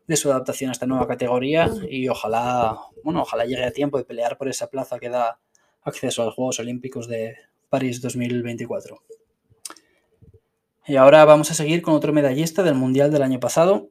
de 0.07 0.17
su 0.17 0.31
adaptación 0.31 0.69
a 0.69 0.73
esta 0.73 0.85
nueva 0.85 1.09
categoría 1.09 1.71
y 1.89 2.09
ojalá, 2.09 2.77
bueno, 3.03 3.23
ojalá 3.23 3.47
llegue 3.47 3.65
a 3.65 3.71
tiempo 3.71 3.97
de 3.97 4.05
pelear 4.05 4.37
por 4.37 4.49
esa 4.49 4.69
plaza 4.69 4.99
que 4.99 5.09
da 5.09 5.41
acceso 5.83 6.21
a 6.21 6.27
los 6.27 6.35
Juegos 6.35 6.61
Olímpicos 6.61 7.09
de 7.09 7.37
París 7.71 8.03
2024. 8.03 9.01
Y 10.89 10.95
ahora 10.95 11.25
vamos 11.25 11.51
a 11.51 11.55
seguir 11.55 11.83
con 11.83 11.95
otro 11.95 12.13
medallista 12.13 12.63
del 12.63 12.77
Mundial 12.77 13.11
del 13.11 13.23
año 13.23 13.41
pasado, 13.41 13.91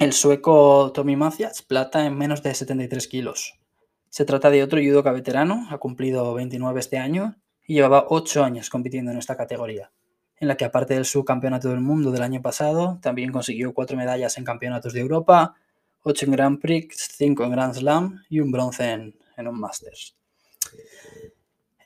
el 0.00 0.12
sueco 0.12 0.90
Tommy 0.92 1.14
Macias, 1.14 1.62
plata 1.62 2.04
en 2.06 2.18
menos 2.18 2.42
de 2.42 2.52
73 2.52 3.06
kilos. 3.06 3.60
Se 4.08 4.24
trata 4.24 4.50
de 4.50 4.64
otro 4.64 4.80
judoka 4.80 5.12
veterano, 5.12 5.68
ha 5.70 5.78
cumplido 5.78 6.34
29 6.34 6.80
este 6.80 6.98
año 6.98 7.36
y 7.64 7.74
llevaba 7.74 8.06
8 8.08 8.42
años 8.42 8.68
compitiendo 8.68 9.12
en 9.12 9.18
esta 9.18 9.36
categoría, 9.36 9.92
en 10.40 10.48
la 10.48 10.56
que 10.56 10.64
aparte 10.64 10.94
del 10.94 11.04
subcampeonato 11.04 11.68
del 11.68 11.80
mundo 11.80 12.10
del 12.10 12.22
año 12.22 12.42
pasado, 12.42 12.98
también 13.00 13.30
consiguió 13.30 13.72
4 13.72 13.96
medallas 13.96 14.36
en 14.36 14.42
campeonatos 14.42 14.92
de 14.92 15.00
Europa, 15.02 15.54
8 16.02 16.26
en 16.26 16.32
Grand 16.32 16.60
Prix, 16.60 16.96
5 17.16 17.44
en 17.44 17.50
Grand 17.52 17.74
Slam 17.74 18.24
y 18.28 18.40
un 18.40 18.50
bronce 18.50 18.90
en, 18.90 19.16
en 19.36 19.46
un 19.46 19.60
Masters. 19.60 20.16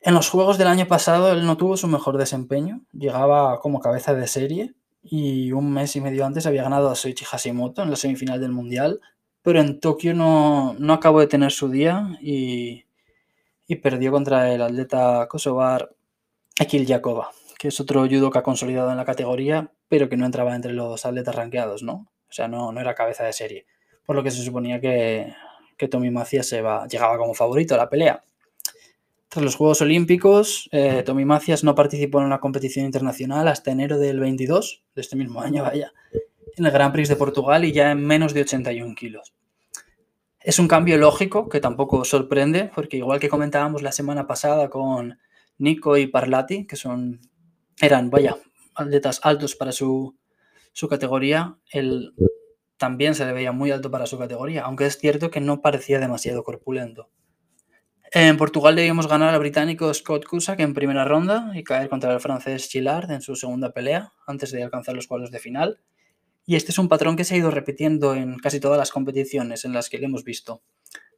En 0.01 0.13
los 0.13 0.29
juegos 0.29 0.57
del 0.57 0.67
año 0.67 0.87
pasado 0.87 1.31
él 1.31 1.45
no 1.45 1.57
tuvo 1.57 1.75
su 1.75 1.87
mejor 1.87 2.17
desempeño, 2.17 2.81
llegaba 2.93 3.59
como 3.59 3.81
cabeza 3.81 4.13
de 4.13 4.27
serie 4.27 4.73
y 5.03 5.51
un 5.51 5.73
mes 5.73 5.95
y 5.95 6.01
medio 6.01 6.25
antes 6.25 6.45
había 6.45 6.63
ganado 6.63 6.89
a 6.89 6.95
Soichi 6.95 7.25
Hashimoto 7.25 7.83
en 7.83 7.89
la 7.89 7.97
semifinal 7.97 8.39
del 8.39 8.51
Mundial, 8.51 9.01
pero 9.41 9.59
en 9.59 9.79
Tokio 9.81 10.13
no, 10.13 10.75
acabó 10.89 11.19
de 11.19 11.27
tener 11.27 11.51
su 11.51 11.69
día 11.69 12.17
y, 12.21 12.85
perdió 13.83 14.11
contra 14.11 14.53
el 14.53 14.61
atleta 14.61 15.27
kosovar 15.29 15.89
Akil 16.59 16.85
Yakova, 16.85 17.31
que 17.57 17.67
es 17.67 17.79
otro 17.79 18.07
judo 18.07 18.31
que 18.31 18.39
ha 18.39 18.43
consolidado 18.43 18.91
en 18.91 18.97
la 18.97 19.05
categoría, 19.05 19.71
pero 19.89 20.09
que 20.09 20.17
no 20.17 20.25
entraba 20.25 20.55
entre 20.55 20.73
los 20.73 21.05
atletas 21.05 21.35
rankeados, 21.35 21.83
¿no? 21.83 22.09
O 22.29 22.31
sea, 22.31 22.47
no, 22.47 22.71
no 22.71 22.81
era 22.81 22.95
cabeza 22.95 23.25
de 23.25 23.33
serie, 23.33 23.65
por 24.05 24.15
lo 24.15 24.23
que 24.23 24.31
se 24.31 24.43
suponía 24.43 24.79
que, 24.79 25.33
que 25.77 25.87
Tommy 25.87 26.09
Macias 26.09 26.47
se 26.47 26.63
llegaba 26.89 27.17
como 27.17 27.33
favorito 27.33 27.75
a 27.75 27.77
la 27.77 27.89
pelea. 27.89 28.23
Tras 29.29 29.45
los 29.45 29.55
Juegos 29.55 29.81
Olímpicos, 29.81 30.67
eh, 30.71 31.03
Tommy 31.05 31.23
Macias 31.23 31.63
no 31.63 31.75
participó 31.75 32.19
en 32.19 32.25
una 32.25 32.39
competición 32.39 32.87
internacional 32.87 33.47
hasta 33.47 33.69
enero 33.69 33.99
del 33.99 34.19
22, 34.19 34.83
de 34.95 35.01
este 35.01 35.15
mismo 35.15 35.41
año, 35.41 35.61
vaya, 35.61 35.93
en 36.55 36.65
el 36.65 36.71
Grand 36.71 36.91
Prix 36.91 37.09
de 37.09 37.15
Portugal 37.15 37.63
y 37.63 37.71
ya 37.71 37.91
en 37.91 38.03
menos 38.03 38.33
de 38.33 38.41
81 38.41 38.95
kilos. 38.95 39.35
Es 40.39 40.57
un 40.57 40.67
cambio 40.67 40.97
lógico 40.97 41.47
que 41.47 41.59
tampoco 41.59 42.03
sorprende, 42.05 42.71
porque 42.73 42.97
igual 42.97 43.19
que 43.19 43.29
comentábamos 43.29 43.83
la 43.83 43.91
semana 43.91 44.25
pasada 44.25 44.67
con 44.71 45.19
Nico 45.59 45.95
y 45.95 46.07
Parlati, 46.07 46.65
que 46.65 46.75
son, 46.75 47.21
eran, 47.79 48.09
vaya, 48.09 48.35
atletas 48.73 49.19
altos 49.21 49.55
para 49.55 49.71
su, 49.71 50.17
su 50.73 50.87
categoría, 50.87 51.55
él 51.71 52.15
también 52.77 53.13
se 53.13 53.27
le 53.27 53.33
veía 53.33 53.51
muy 53.51 53.69
alto 53.69 53.91
para 53.91 54.07
su 54.07 54.17
categoría, 54.17 54.63
aunque 54.63 54.87
es 54.87 54.97
cierto 54.97 55.29
que 55.29 55.39
no 55.39 55.61
parecía 55.61 55.99
demasiado 55.99 56.43
corpulento. 56.43 57.09
En 58.11 58.37
Portugal 58.37 58.75
debíamos 58.75 59.07
ganar 59.07 59.35
al 59.35 59.39
británico 59.39 59.93
Scott 59.93 60.25
Cusack 60.25 60.59
en 60.61 60.73
primera 60.73 61.05
ronda 61.05 61.51
y 61.53 61.63
caer 61.63 61.89
contra 61.89 62.11
el 62.11 62.19
francés 62.19 62.67
Gillard 62.67 63.11
en 63.11 63.21
su 63.21 63.35
segunda 63.35 63.71
pelea 63.71 64.13
antes 64.25 64.51
de 64.51 64.63
alcanzar 64.63 64.95
los 64.95 65.05
cuadros 65.05 65.29
de 65.29 65.37
final. 65.37 65.79
Y 66.43 66.55
este 66.55 66.71
es 66.71 66.79
un 66.79 66.89
patrón 66.89 67.15
que 67.15 67.23
se 67.23 67.35
ha 67.35 67.37
ido 67.37 67.51
repitiendo 67.51 68.15
en 68.15 68.39
casi 68.39 68.59
todas 68.59 68.79
las 68.79 68.89
competiciones 68.89 69.63
en 69.63 69.73
las 69.73 69.91
que 69.91 69.99
le 69.99 70.05
hemos 70.05 70.23
visto. 70.23 70.63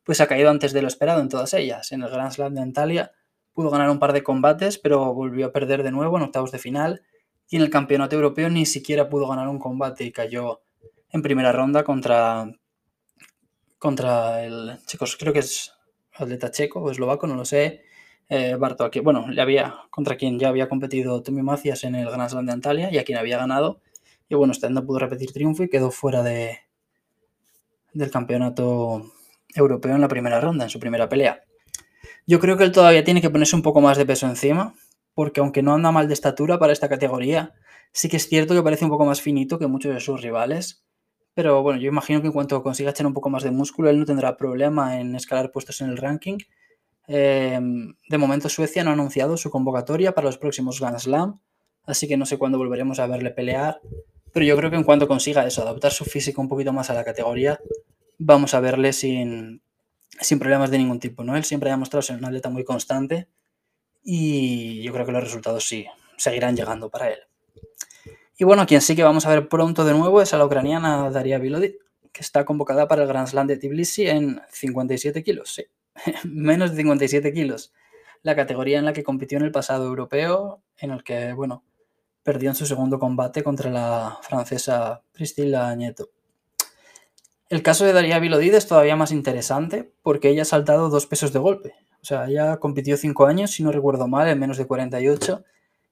Pues 0.04 0.20
ha 0.20 0.28
caído 0.28 0.50
antes 0.50 0.74
de 0.74 0.82
lo 0.82 0.90
esperado 0.90 1.22
en 1.22 1.30
todas 1.30 1.54
ellas. 1.54 1.94
En 1.94 2.02
el 2.02 2.10
Grand 2.10 2.34
Slam 2.34 2.56
de 2.56 2.62
Antalya 2.62 3.14
pudo 3.54 3.70
ganar 3.70 3.90
un 3.90 4.00
par 4.00 4.12
de 4.12 4.24
combates, 4.24 4.78
pero 4.78 5.14
volvió 5.14 5.46
a 5.46 5.54
perder 5.54 5.84
de 5.84 5.92
nuevo 5.92 6.18
en 6.18 6.24
octavos 6.24 6.52
de 6.52 6.60
final. 6.60 7.04
Y 7.48 7.56
en 7.56 7.62
el 7.62 7.70
Campeonato 7.70 8.18
Europeo 8.18 8.50
ni 8.50 8.66
siquiera 8.66 9.08
pudo 9.08 9.30
ganar 9.30 9.48
un 9.48 9.60
combate 9.60 10.04
y 10.04 10.12
cayó 10.12 10.62
en 11.10 11.22
primera 11.22 11.54
ronda 11.54 11.86
contra, 11.86 12.52
contra 13.80 14.44
el... 14.44 14.78
Chicos, 14.88 15.16
creo 15.18 15.32
que 15.32 15.40
es 15.40 15.72
atleta 16.24 16.52
checo 16.52 16.80
o 16.80 16.92
eslovaco, 16.92 17.28
no 17.28 17.36
lo 17.36 17.46
sé, 17.46 17.84
eh, 18.30 18.56
Barto, 18.56 18.90
bueno, 19.04 19.28
le 19.30 19.42
había, 19.42 19.76
contra 19.90 20.16
quien 20.16 20.40
ya 20.40 20.48
había 20.48 20.70
competido 20.70 21.22
Tommy 21.22 21.42
Macias 21.42 21.84
en 21.84 21.96
el 21.96 22.10
Grand 22.10 22.30
Slam 22.30 22.46
de 22.46 22.54
Antalya 22.54 22.90
y 22.90 22.98
a 22.98 23.04
quien 23.04 23.18
había 23.18 23.38
ganado. 23.38 23.82
Y 24.30 24.36
bueno, 24.36 24.54
este 24.54 24.70
no 24.70 24.86
pudo 24.86 25.00
repetir 25.00 25.34
triunfo 25.34 25.64
y 25.64 25.70
quedó 25.70 25.92
fuera 25.92 26.24
de, 26.24 26.60
del 27.94 28.10
campeonato 28.10 29.12
europeo 29.54 29.96
en 29.96 30.02
la 30.02 30.08
primera 30.08 30.40
ronda, 30.40 30.64
en 30.64 30.70
su 30.70 30.80
primera 30.80 31.10
pelea. 31.10 31.44
Yo 32.26 32.40
creo 32.40 32.56
que 32.56 32.64
él 32.64 32.72
todavía 32.72 33.04
tiene 33.04 33.22
que 33.22 33.30
ponerse 33.30 33.56
un 33.56 33.64
poco 33.64 33.82
más 33.82 33.98
de 33.98 34.06
peso 34.06 34.28
encima, 34.28 34.76
porque 35.14 35.42
aunque 35.42 35.62
no 35.62 35.74
anda 35.74 35.92
mal 35.92 36.08
de 36.08 36.14
estatura 36.14 36.58
para 36.58 36.72
esta 36.72 36.88
categoría, 36.88 37.54
sí 37.92 38.08
que 38.08 38.16
es 38.16 38.30
cierto 38.30 38.54
que 38.54 38.64
parece 38.64 38.86
un 38.86 38.92
poco 38.92 39.06
más 39.06 39.22
finito 39.22 39.60
que 39.60 39.68
muchos 39.68 39.94
de 39.94 40.00
sus 40.00 40.22
rivales 40.22 40.86
pero 41.34 41.62
bueno, 41.64 41.80
yo 41.80 41.88
imagino 41.88 42.22
que 42.22 42.28
en 42.28 42.34
cuanto 42.34 42.62
consiga 42.62 42.92
echar 42.92 43.08
un 43.08 43.14
poco 43.14 43.30
más 43.30 43.44
de 43.44 43.52
músculo, 43.52 43.90
él 43.90 44.00
no 44.00 44.06
tendrá 44.06 44.36
problema 44.38 45.00
en 45.00 45.16
escalar 45.16 45.52
puestos 45.52 45.82
en 45.82 45.90
el 45.90 45.98
ranking. 45.98 46.38
Em, 47.08 47.96
de 48.10 48.18
momento 48.18 48.50
Suecia 48.50 48.84
no 48.84 48.90
ha 48.90 48.94
anunciado 48.94 49.38
su 49.38 49.50
convocatoria 49.50 50.14
para 50.14 50.28
los 50.28 50.38
próximos 50.38 50.80
Grand 50.80 51.00
Slam, 51.00 51.40
así 51.86 52.08
que 52.08 52.18
no 52.18 52.26
sé 52.26 52.38
cuándo 52.38 52.58
volveremos 52.58 53.00
a 53.00 53.08
verle 53.08 53.32
pelear, 53.32 53.82
Pero 54.34 54.46
yo 54.46 54.56
creo 54.56 54.70
que 54.70 54.78
en 54.78 54.84
cuanto 54.84 55.08
consiga 55.10 55.46
eso, 55.46 55.62
adaptar 55.62 55.92
su 55.92 56.06
físico 56.06 56.42
un 56.42 56.48
poquito 56.48 56.72
más 56.72 56.90
a 56.90 56.94
la 56.94 57.04
categoría, 57.04 57.60
vamos 58.18 58.54
a 58.54 58.62
verle 58.62 58.94
sin, 58.94 59.62
sin 60.22 60.40
problemas 60.40 60.72
de 60.72 60.78
ningún 60.78 61.00
tipo, 61.00 61.24
¿no? 61.24 61.36
Él 61.36 61.44
siempre 61.44 61.70
ha 61.70 61.74
demostrado 61.74 62.02
ser 62.02 62.18
un 62.18 62.26
atleta 62.26 62.50
muy 62.50 62.64
constante 62.64 63.28
y 64.04 64.82
yo 64.84 64.94
creo 64.94 65.06
que 65.06 65.12
los 65.12 65.24
resultados 65.24 65.66
sí 65.66 65.86
seguirán 66.18 66.56
llegando 66.56 66.90
para 66.90 67.10
él. 67.10 67.20
Y 68.42 68.44
bueno, 68.44 68.66
quien 68.66 68.82
sí 68.82 68.96
que 68.96 69.04
vamos 69.04 69.28
a 69.28 69.30
ver 69.30 69.48
pronto 69.48 69.86
de 69.86 69.94
nuevo 69.94 70.20
es 70.20 70.34
a 70.34 70.38
la 70.40 70.48
ucraniana 70.48 71.12
Daria 71.12 71.38
Vilodit, 71.38 71.76
que 72.12 72.22
está 72.22 72.44
convocada 72.44 72.88
para 72.88 73.04
el 73.04 73.08
Grand 73.08 73.28
Slam 73.28 73.46
de 73.46 73.56
Tbilisi 73.56 74.08
en 74.08 74.42
57 74.50 75.24
kilos, 75.24 75.54
sí, 75.54 75.66
menos 76.24 76.72
de 76.72 76.78
57 76.78 77.34
kilos, 77.34 77.72
la 78.24 78.36
categoría 78.36 78.80
en 78.80 78.86
la 78.86 78.94
que 78.94 79.04
compitió 79.04 79.38
en 79.38 79.44
el 79.44 79.52
pasado 79.52 79.86
europeo, 79.86 80.64
en 80.80 80.90
el 80.90 81.04
que, 81.04 81.34
bueno, 81.34 81.64
perdió 82.24 82.50
en 82.50 82.56
su 82.56 82.66
segundo 82.66 82.98
combate 82.98 83.44
contra 83.44 83.70
la 83.70 84.18
francesa 84.24 85.04
Priscilla 85.12 85.76
Nieto. 85.76 86.10
El 87.48 87.62
caso 87.62 87.86
de 87.86 87.94
Daria 87.94 88.18
Vilodid 88.18 88.56
es 88.56 88.66
todavía 88.66 88.96
más 88.96 89.12
interesante 89.12 89.94
porque 90.02 90.30
ella 90.30 90.42
ha 90.42 90.46
saltado 90.46 90.90
dos 90.90 91.06
pesos 91.06 91.32
de 91.32 91.38
golpe. 91.38 91.76
O 92.02 92.06
sea, 92.06 92.26
ella 92.26 92.58
compitió 92.58 92.98
cinco 92.98 93.28
años, 93.28 93.52
si 93.52 93.62
no 93.62 93.72
recuerdo 93.72 94.08
mal, 94.08 94.28
en 94.28 94.40
menos 94.40 94.58
de 94.58 94.66
48 94.66 95.44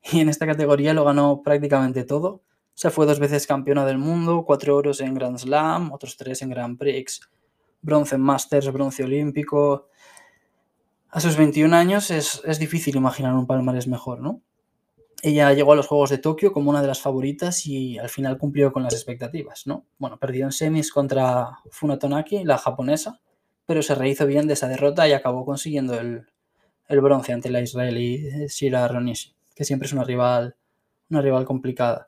y 0.11 0.19
en 0.19 0.29
esta 0.29 0.45
categoría 0.45 0.93
lo 0.93 1.05
ganó 1.05 1.41
prácticamente 1.43 2.03
todo. 2.03 2.41
Se 2.73 2.89
fue 2.89 3.05
dos 3.05 3.19
veces 3.19 3.45
campeona 3.45 3.85
del 3.85 3.97
mundo, 3.97 4.43
cuatro 4.45 4.75
oros 4.77 5.01
en 5.01 5.13
Grand 5.13 5.37
Slam, 5.37 5.91
otros 5.91 6.15
tres 6.15 6.41
en 6.41 6.49
Grand 6.49 6.77
Prix, 6.77 7.21
bronce 7.81 8.15
en 8.15 8.21
Masters, 8.21 8.71
bronce 8.71 9.03
olímpico. 9.03 9.87
A 11.09 11.19
sus 11.19 11.35
21 11.35 11.75
años 11.75 12.11
es, 12.11 12.41
es 12.45 12.59
difícil 12.59 12.95
imaginar 12.95 13.33
un 13.33 13.47
palmarés 13.47 13.87
mejor, 13.87 14.21
¿no? 14.21 14.41
Ella 15.21 15.51
llegó 15.51 15.73
a 15.73 15.75
los 15.75 15.87
Juegos 15.87 16.11
de 16.11 16.17
Tokio 16.17 16.53
como 16.53 16.69
una 16.69 16.81
de 16.81 16.87
las 16.87 17.01
favoritas 17.01 17.65
y 17.65 17.97
al 17.97 18.07
final 18.07 18.37
cumplió 18.37 18.71
con 18.71 18.83
las 18.83 18.93
expectativas, 18.93 19.67
¿no? 19.67 19.85
Bueno, 19.97 20.17
perdió 20.17 20.45
en 20.45 20.53
semis 20.53 20.93
contra 20.93 21.59
Funatonaki, 21.71 22.45
la 22.45 22.57
japonesa, 22.57 23.19
pero 23.65 23.81
se 23.81 23.95
rehizo 23.95 24.25
bien 24.25 24.47
de 24.47 24.53
esa 24.53 24.69
derrota 24.69 25.07
y 25.07 25.11
acabó 25.11 25.45
consiguiendo 25.45 25.99
el, 25.99 26.25
el 26.87 27.01
bronce 27.01 27.33
ante 27.33 27.49
la 27.49 27.61
israelí 27.61 28.47
Shira 28.47 28.87
Ronishi, 28.87 29.35
que 29.59 29.65
siempre 29.65 29.87
es 29.87 29.91
una 29.91 30.05
rival, 30.05 30.55
una 31.09 31.21
rival 31.21 31.43
complicada. 31.43 32.07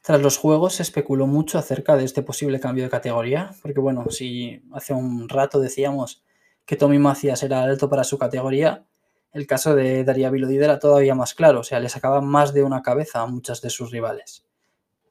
Tras 0.00 0.22
los 0.22 0.38
Juegos 0.38 0.74
se 0.74 0.84
especuló 0.84 1.26
mucho 1.26 1.58
acerca 1.58 1.96
de 1.96 2.04
este 2.04 2.22
posible 2.22 2.60
cambio 2.60 2.84
de 2.84 2.90
categoría, 2.90 3.50
porque 3.62 3.80
bueno, 3.80 4.08
si 4.10 4.62
hace 4.72 4.94
un 4.94 5.28
rato 5.28 5.58
decíamos 5.58 6.22
que 6.64 6.76
Tommy 6.76 7.00
Macias 7.00 7.42
era 7.42 7.64
alto 7.64 7.90
para 7.90 8.04
su 8.04 8.16
categoría, 8.16 8.86
el 9.32 9.44
caso 9.48 9.74
de 9.74 10.04
Daria 10.04 10.30
Vilodid 10.30 10.62
era 10.62 10.78
todavía 10.78 11.16
más 11.16 11.34
claro, 11.34 11.60
o 11.60 11.64
sea, 11.64 11.80
le 11.80 11.88
sacaba 11.88 12.20
más 12.20 12.54
de 12.54 12.62
una 12.62 12.80
cabeza 12.80 13.22
a 13.22 13.26
muchas 13.26 13.60
de 13.60 13.70
sus 13.70 13.90
rivales. 13.90 14.46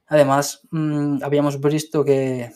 Además, 0.05 0.61
mmm, 0.71 1.21
habíamos 1.21 1.59
visto 1.59 2.05
que 2.05 2.53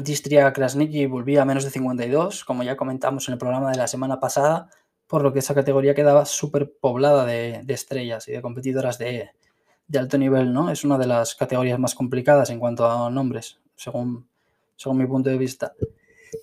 Distria 0.00 0.52
Krasniki 0.52 1.06
volvía 1.06 1.42
a 1.42 1.44
menos 1.44 1.64
de 1.64 1.70
52, 1.70 2.44
como 2.44 2.62
ya 2.62 2.76
comentamos 2.76 3.26
en 3.26 3.32
el 3.32 3.38
programa 3.38 3.72
de 3.72 3.78
la 3.78 3.88
semana 3.88 4.20
pasada, 4.20 4.70
por 5.12 5.22
lo 5.22 5.30
que 5.30 5.40
esa 5.40 5.54
categoría 5.54 5.94
quedaba 5.94 6.24
súper 6.24 6.72
poblada 6.72 7.26
de, 7.26 7.62
estrellas 7.68 8.26
y 8.28 8.32
de 8.32 8.40
competidoras 8.40 8.96
de, 8.96 9.28
alto 9.94 10.16
nivel, 10.16 10.54
¿no? 10.54 10.70
Es 10.70 10.84
una 10.84 10.96
de 10.96 11.06
las 11.06 11.34
categorías 11.34 11.78
más 11.78 11.94
complicadas 11.94 12.48
en 12.48 12.58
cuanto 12.58 12.90
a 12.90 13.10
nombres, 13.10 13.60
según, 13.76 14.26
según 14.74 14.96
mi 14.96 15.06
punto 15.06 15.28
de 15.28 15.36
vista. 15.36 15.74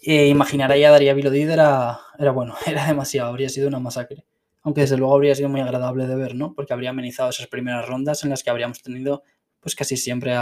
E 0.03 0.27
imaginar 0.27 0.71
a 0.71 0.77
Daria 0.77 1.15
Vilodid 1.15 1.49
era, 1.49 1.99
era 2.19 2.29
bueno, 2.29 2.53
era 2.67 2.85
demasiado, 2.85 3.29
habría 3.29 3.49
sido 3.49 3.67
una 3.69 3.79
masacre. 3.79 4.23
Aunque 4.61 4.81
desde 4.81 4.97
luego 4.97 5.15
habría 5.15 5.33
sido 5.33 5.49
muy 5.49 5.61
agradable 5.61 6.05
de 6.05 6.15
ver, 6.15 6.35
¿no? 6.35 6.53
Porque 6.53 6.71
habría 6.71 6.91
amenizado 6.91 7.31
esas 7.31 7.47
primeras 7.47 7.87
rondas 7.87 8.23
en 8.23 8.29
las 8.29 8.43
que 8.43 8.51
habríamos 8.51 8.83
tenido, 8.83 9.23
pues 9.61 9.73
casi 9.73 9.97
siempre 9.97 10.35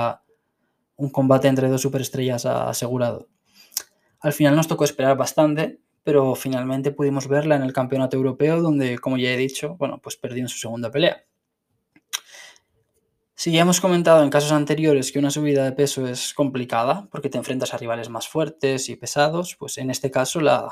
un 0.97 1.11
combate 1.11 1.47
entre 1.47 1.69
dos 1.69 1.79
superestrellas 1.79 2.45
asegurado. 2.45 3.29
Al 4.19 4.33
final 4.33 4.53
nos 4.53 4.67
tocó 4.67 4.83
esperar 4.83 5.15
bastante, 5.15 5.79
pero 6.08 6.36
finalmente 6.36 6.93
pudimos 6.93 7.28
verla 7.28 7.58
en 7.58 7.63
el 7.63 7.74
campeonato 7.74 8.15
europeo, 8.15 8.62
donde, 8.62 8.98
como 8.98 9.17
ya 9.17 9.30
he 9.30 9.36
dicho, 9.36 9.76
bueno, 9.78 10.00
pues 10.02 10.15
perdió 10.15 10.41
en 10.41 10.48
su 10.48 10.58
segunda 10.58 10.89
pelea. 10.89 11.26
Si 13.36 13.52
ya 13.52 13.60
hemos 13.60 13.82
comentado 13.82 14.24
en 14.24 14.30
casos 14.30 14.54
anteriores 14.54 15.12
que 15.12 15.20
una 15.20 15.32
subida 15.32 15.65
de 15.65 15.74
peso 15.74 16.08
es 16.08 16.34
complicada 16.34 17.10
porque 17.12 17.28
te 17.28 17.38
enfrentas 17.38 17.74
a 17.74 17.78
rivales 17.78 18.08
más 18.08 18.26
fuertes 18.26 18.88
y 18.88 18.96
pesados, 18.96 19.58
pues 19.60 19.78
en 19.80 19.91
este 19.91 20.10
caso 20.10 20.39
la, 20.39 20.72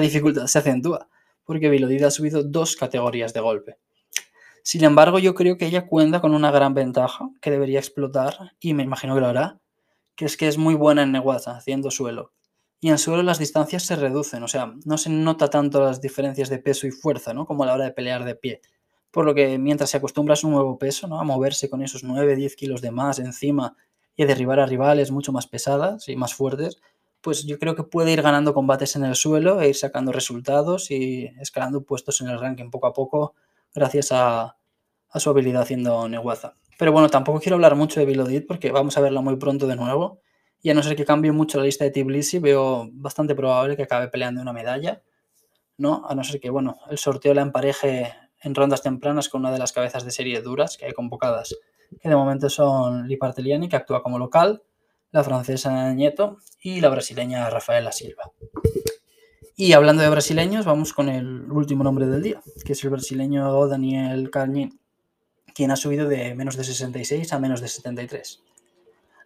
dificultad 0.00 0.48
se 0.48 0.58
acentúa 0.58 1.08
porque 1.44 1.70
Vilodida 1.70 2.08
ha 2.08 2.10
subido 2.10 2.42
dos 2.42 2.74
categorías 2.74 3.32
de 3.32 3.38
golpe. 3.38 3.78
Sin 4.64 4.82
embargo, 4.82 5.20
yo 5.20 5.36
creo 5.36 5.58
que 5.58 5.66
ella 5.66 5.86
cuenta 5.86 6.20
con 6.20 6.34
una 6.34 6.50
gran 6.50 6.74
ventaja 6.74 7.30
que 7.40 7.52
debería 7.52 7.78
explotar 7.78 8.56
y 8.58 8.74
me 8.74 8.82
imagino 8.82 9.14
que 9.14 9.20
lo 9.20 9.28
hará, 9.28 9.60
que 10.16 10.24
es 10.24 10.36
que 10.36 10.48
es 10.48 10.58
muy 10.58 10.74
buena 10.74 11.04
en 11.04 11.12
Neguaza, 11.12 11.56
haciendo 11.56 11.92
suelo. 11.92 12.32
Y 12.82 12.90
en 12.90 12.98
suelo 12.98 13.22
las 13.22 13.38
distancias 13.38 13.84
se 13.84 13.96
reducen, 13.96 14.42
o 14.42 14.48
sea, 14.48 14.74
no 14.84 14.98
se 14.98 15.08
nota 15.08 15.48
tanto 15.48 15.80
las 15.80 16.02
diferencias 16.02 16.50
de 16.50 16.58
peso 16.58 16.86
y 16.86 16.90
fuerza, 16.90 17.32
¿no? 17.32 17.46
Como 17.46 17.62
a 17.62 17.66
la 17.66 17.72
hora 17.72 17.84
de 17.84 17.92
pelear 17.92 18.24
de 18.24 18.34
pie 18.34 18.60
por 19.12 19.26
lo 19.26 19.34
que 19.34 19.58
mientras 19.58 19.90
se 19.90 19.98
acostumbra 19.98 20.32
a 20.32 20.36
su 20.36 20.50
nuevo 20.50 20.78
peso, 20.78 21.06
¿no? 21.06 21.20
a 21.20 21.24
moverse 21.24 21.70
con 21.70 21.82
esos 21.82 22.02
9, 22.02 22.34
10 22.34 22.56
kilos 22.56 22.80
de 22.80 22.90
más 22.90 23.18
encima 23.20 23.76
y 24.16 24.24
a 24.24 24.26
derribar 24.26 24.58
a 24.58 24.66
rivales 24.66 25.10
mucho 25.10 25.32
más 25.32 25.46
pesadas 25.46 26.08
y 26.08 26.16
más 26.16 26.34
fuertes, 26.34 26.80
pues 27.20 27.44
yo 27.44 27.58
creo 27.58 27.76
que 27.76 27.84
puede 27.84 28.10
ir 28.10 28.22
ganando 28.22 28.54
combates 28.54 28.96
en 28.96 29.04
el 29.04 29.14
suelo 29.14 29.60
e 29.60 29.68
ir 29.68 29.76
sacando 29.76 30.12
resultados 30.12 30.90
y 30.90 31.30
escalando 31.40 31.84
puestos 31.84 32.20
en 32.22 32.28
el 32.28 32.40
ranking 32.40 32.70
poco 32.70 32.86
a 32.86 32.94
poco 32.94 33.34
gracias 33.74 34.12
a, 34.12 34.56
a 35.10 35.20
su 35.20 35.30
habilidad 35.30 35.62
haciendo 35.62 36.08
Neguaza. 36.08 36.54
Pero 36.78 36.90
bueno, 36.90 37.10
tampoco 37.10 37.38
quiero 37.38 37.56
hablar 37.56 37.76
mucho 37.76 38.00
de 38.00 38.06
Vilodit 38.06 38.46
porque 38.46 38.72
vamos 38.72 38.96
a 38.96 39.02
verla 39.02 39.20
muy 39.20 39.36
pronto 39.36 39.66
de 39.66 39.76
nuevo. 39.76 40.20
Y 40.62 40.70
a 40.70 40.74
no 40.74 40.82
ser 40.82 40.96
que 40.96 41.04
cambie 41.04 41.32
mucho 41.32 41.58
la 41.58 41.64
lista 41.64 41.84
de 41.84 41.90
Tbilisi, 41.90 42.38
veo 42.38 42.88
bastante 42.92 43.34
probable 43.34 43.76
que 43.76 43.82
acabe 43.82 44.08
peleando 44.08 44.40
una 44.40 44.52
medalla. 44.52 45.02
¿no? 45.78 46.04
A 46.08 46.14
no 46.14 46.24
ser 46.24 46.40
que, 46.40 46.50
bueno, 46.50 46.78
el 46.90 46.98
sorteo 46.98 47.34
la 47.34 47.42
empareje 47.42 48.14
en 48.40 48.54
rondas 48.54 48.82
tempranas 48.82 49.28
con 49.28 49.40
una 49.40 49.52
de 49.52 49.58
las 49.58 49.72
cabezas 49.72 50.04
de 50.04 50.10
serie 50.10 50.40
duras 50.40 50.76
que 50.76 50.86
hay 50.86 50.92
convocadas, 50.92 51.54
que 52.00 52.08
de 52.08 52.16
momento 52.16 52.48
son 52.48 53.08
Liparteliani, 53.08 53.68
que 53.68 53.76
actúa 53.76 54.02
como 54.02 54.18
local, 54.18 54.62
la 55.10 55.22
francesa 55.22 55.92
Nieto 55.92 56.38
y 56.60 56.80
la 56.80 56.88
brasileña 56.88 57.48
Rafaela 57.50 57.92
Silva. 57.92 58.32
Y 59.54 59.74
hablando 59.74 60.02
de 60.02 60.08
brasileños, 60.08 60.64
vamos 60.64 60.92
con 60.92 61.08
el 61.08 61.50
último 61.50 61.84
nombre 61.84 62.06
del 62.06 62.22
día, 62.22 62.42
que 62.64 62.72
es 62.72 62.82
el 62.82 62.90
brasileño 62.90 63.66
Daniel 63.66 64.30
Carñín, 64.30 64.80
quien 65.54 65.70
ha 65.70 65.76
subido 65.76 66.08
de 66.08 66.34
menos 66.34 66.56
de 66.56 66.64
66 66.64 67.32
a 67.32 67.38
menos 67.38 67.60
de 67.60 67.68
73. 67.68 68.42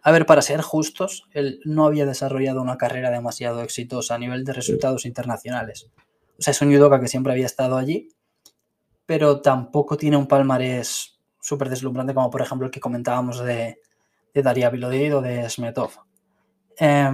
A 0.07 0.11
ver, 0.11 0.25
para 0.25 0.41
ser 0.41 0.61
justos, 0.61 1.27
él 1.33 1.59
no 1.65 1.85
había 1.85 2.05
desarrollado 2.05 2.61
una 2.61 2.77
carrera 2.77 3.11
demasiado 3.11 3.61
exitosa 3.61 4.15
a 4.15 4.17
nivel 4.17 4.45
de 4.45 4.53
resultados 4.53 5.05
internacionales. 5.05 5.91
O 6.39 6.41
sea, 6.41 6.51
es 6.51 6.61
un 6.61 6.73
judoka 6.73 7.01
que 7.01 7.09
siempre 7.09 7.33
había 7.33 7.45
estado 7.45 7.75
allí, 7.75 8.07
pero 9.05 9.41
tampoco 9.41 9.97
tiene 9.97 10.15
un 10.15 10.25
palmarés 10.25 11.19
súper 11.41 11.67
deslumbrante 11.67 12.13
como 12.13 12.29
por 12.29 12.41
ejemplo 12.41 12.67
el 12.67 12.71
que 12.71 12.79
comentábamos 12.79 13.43
de, 13.43 13.81
de 14.33 14.41
Daria 14.41 14.69
o 14.69 15.21
de 15.21 15.49
Smetov. 15.49 15.91
Eh, 16.79 17.11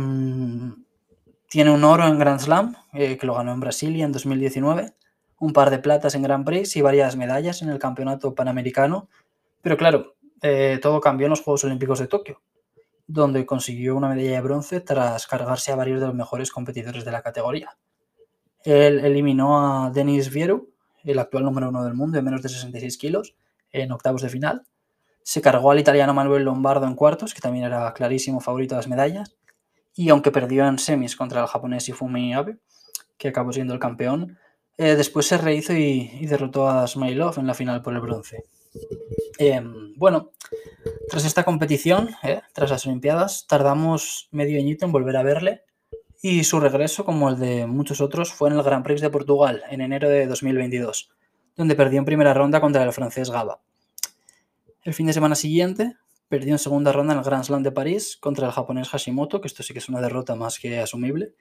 tiene 1.50 1.72
un 1.72 1.84
oro 1.84 2.06
en 2.06 2.20
Grand 2.20 2.42
Slam, 2.42 2.76
eh, 2.94 3.18
que 3.18 3.26
lo 3.26 3.34
ganó 3.34 3.54
en 3.54 3.60
Brasilia 3.60 4.06
en 4.06 4.12
2019, 4.12 4.94
un 5.40 5.52
par 5.52 5.72
de 5.72 5.80
platas 5.80 6.14
en 6.14 6.22
Grand 6.22 6.46
Prix 6.46 6.76
y 6.76 6.84
varias 6.84 7.18
medallas 7.18 7.64
en 7.64 7.70
el 7.70 7.80
Campeonato 7.80 8.36
Panamericano, 8.36 9.10
pero 9.64 9.78
claro, 9.78 10.14
eh, 10.44 10.78
todo 10.80 11.02
cambió 11.02 11.26
en 11.26 11.32
los 11.32 11.42
Juegos 11.42 11.64
Olímpicos 11.64 11.98
de 11.98 12.06
Tokio, 12.06 12.40
donde 13.08 13.46
consiguió 13.46 13.96
una 13.96 14.10
medalla 14.10 14.32
de 14.32 14.42
bronce 14.42 14.80
tras 14.82 15.28
cargarse 15.28 15.72
a 15.72 15.76
varios 15.76 16.00
de 16.00 16.08
los 16.08 16.16
mejores 16.16 16.52
competidores 16.52 17.06
de 17.06 17.12
la 17.12 17.22
categoría. 17.22 17.78
Él 18.64 19.00
eliminó 19.04 19.86
a 19.86 19.92
Denis 19.92 20.32
Vieru, 20.32 20.74
el 21.04 21.20
actual 21.20 21.44
número 21.44 21.70
uno 21.70 21.84
del 21.84 21.94
mundo, 21.94 22.16
de 22.16 22.22
menos 22.22 22.42
de 22.42 22.50
66 22.50 22.98
kilos, 22.98 23.36
en 23.72 23.92
octavos 23.92 24.22
de 24.22 24.30
final. 24.30 24.66
Se 25.22 25.42
cargó 25.42 25.72
al 25.72 25.80
italiano 25.80 26.14
Manuel 26.14 26.44
Lombardo 26.44 26.86
en 26.86 26.96
cuartos, 26.96 27.34
que 27.34 27.42
también 27.42 27.66
era 27.66 27.94
clarísimo 27.94 28.40
favorito 28.40 28.76
de 28.76 28.80
las 28.80 28.88
medallas. 28.88 29.36
Y 29.96 30.10
aunque 30.10 30.32
perdió 30.32 30.66
en 30.68 30.80
semis 30.80 31.16
contra 31.16 31.42
el 31.42 31.48
japonés 31.48 31.90
Ifumi 31.90 32.34
Abe, 32.34 32.58
que 33.18 33.28
acabó 33.28 33.52
siendo 33.52 33.74
el 33.74 33.80
campeón, 33.80 34.38
eh, 34.78 34.96
después 34.96 35.28
se 35.28 35.38
rehizo 35.38 35.74
y, 35.74 36.10
y, 36.20 36.26
derrotó 36.26 36.68
a 36.68 36.88
Smailov 36.88 37.38
en 37.38 37.48
la 37.48 37.54
final 37.54 37.82
por 37.82 37.94
el 37.94 38.02
bronce. 38.02 38.44
Eh, 39.40 39.62
bueno, 39.96 40.32
tras 41.10 41.26
esta 41.26 41.44
competición, 41.44 42.10
eh, 42.24 42.42
tras 42.54 42.70
las 42.70 42.86
Olimpiadas, 42.86 43.46
tardamos 43.48 44.28
medio 44.32 44.60
añito 44.60 44.86
en 44.86 44.92
volver 44.92 45.18
a 45.18 45.24
verle 45.24 45.64
y 46.22 46.46
su 46.46 46.60
regreso, 46.60 47.04
como 47.04 47.30
el 47.30 47.38
de 47.38 47.68
muchos 47.68 48.00
otros, 48.00 48.32
fue 48.32 48.50
en 48.50 48.56
el 48.56 48.64
Grand 48.64 48.86
Prix 48.86 49.02
de 49.02 49.10
Portugal 49.10 49.62
en 49.70 49.82
enero 49.82 50.08
de 50.08 50.26
2022, 50.26 51.10
donde 51.58 51.76
perdió 51.76 52.00
en 52.00 52.06
primera 52.06 52.34
ronda 52.34 52.62
contra 52.62 52.84
el 52.84 52.94
francés 52.94 53.30
Gaba. 53.30 53.62
El 54.84 54.94
fin 54.94 55.08
de 55.08 55.14
semana 55.14 55.36
siguiente 55.36 55.98
perdió 56.30 56.54
en 56.54 56.60
segunda 56.60 56.94
ronda 56.94 57.14
en 57.14 57.20
el 57.20 57.26
Grand 57.26 57.44
Slam 57.44 57.62
de 57.62 57.74
París 57.74 58.18
contra 58.20 58.48
el 58.48 58.54
japonés 58.54 58.90
Hashimoto, 58.90 59.42
que 59.42 59.48
esto 59.48 59.64
sí 59.64 59.74
que 59.74 59.80
es 59.80 59.90
una 59.90 60.00
derrota 60.00 60.36
más 60.36 60.60
que 60.60 60.80
asumible. 60.80 61.34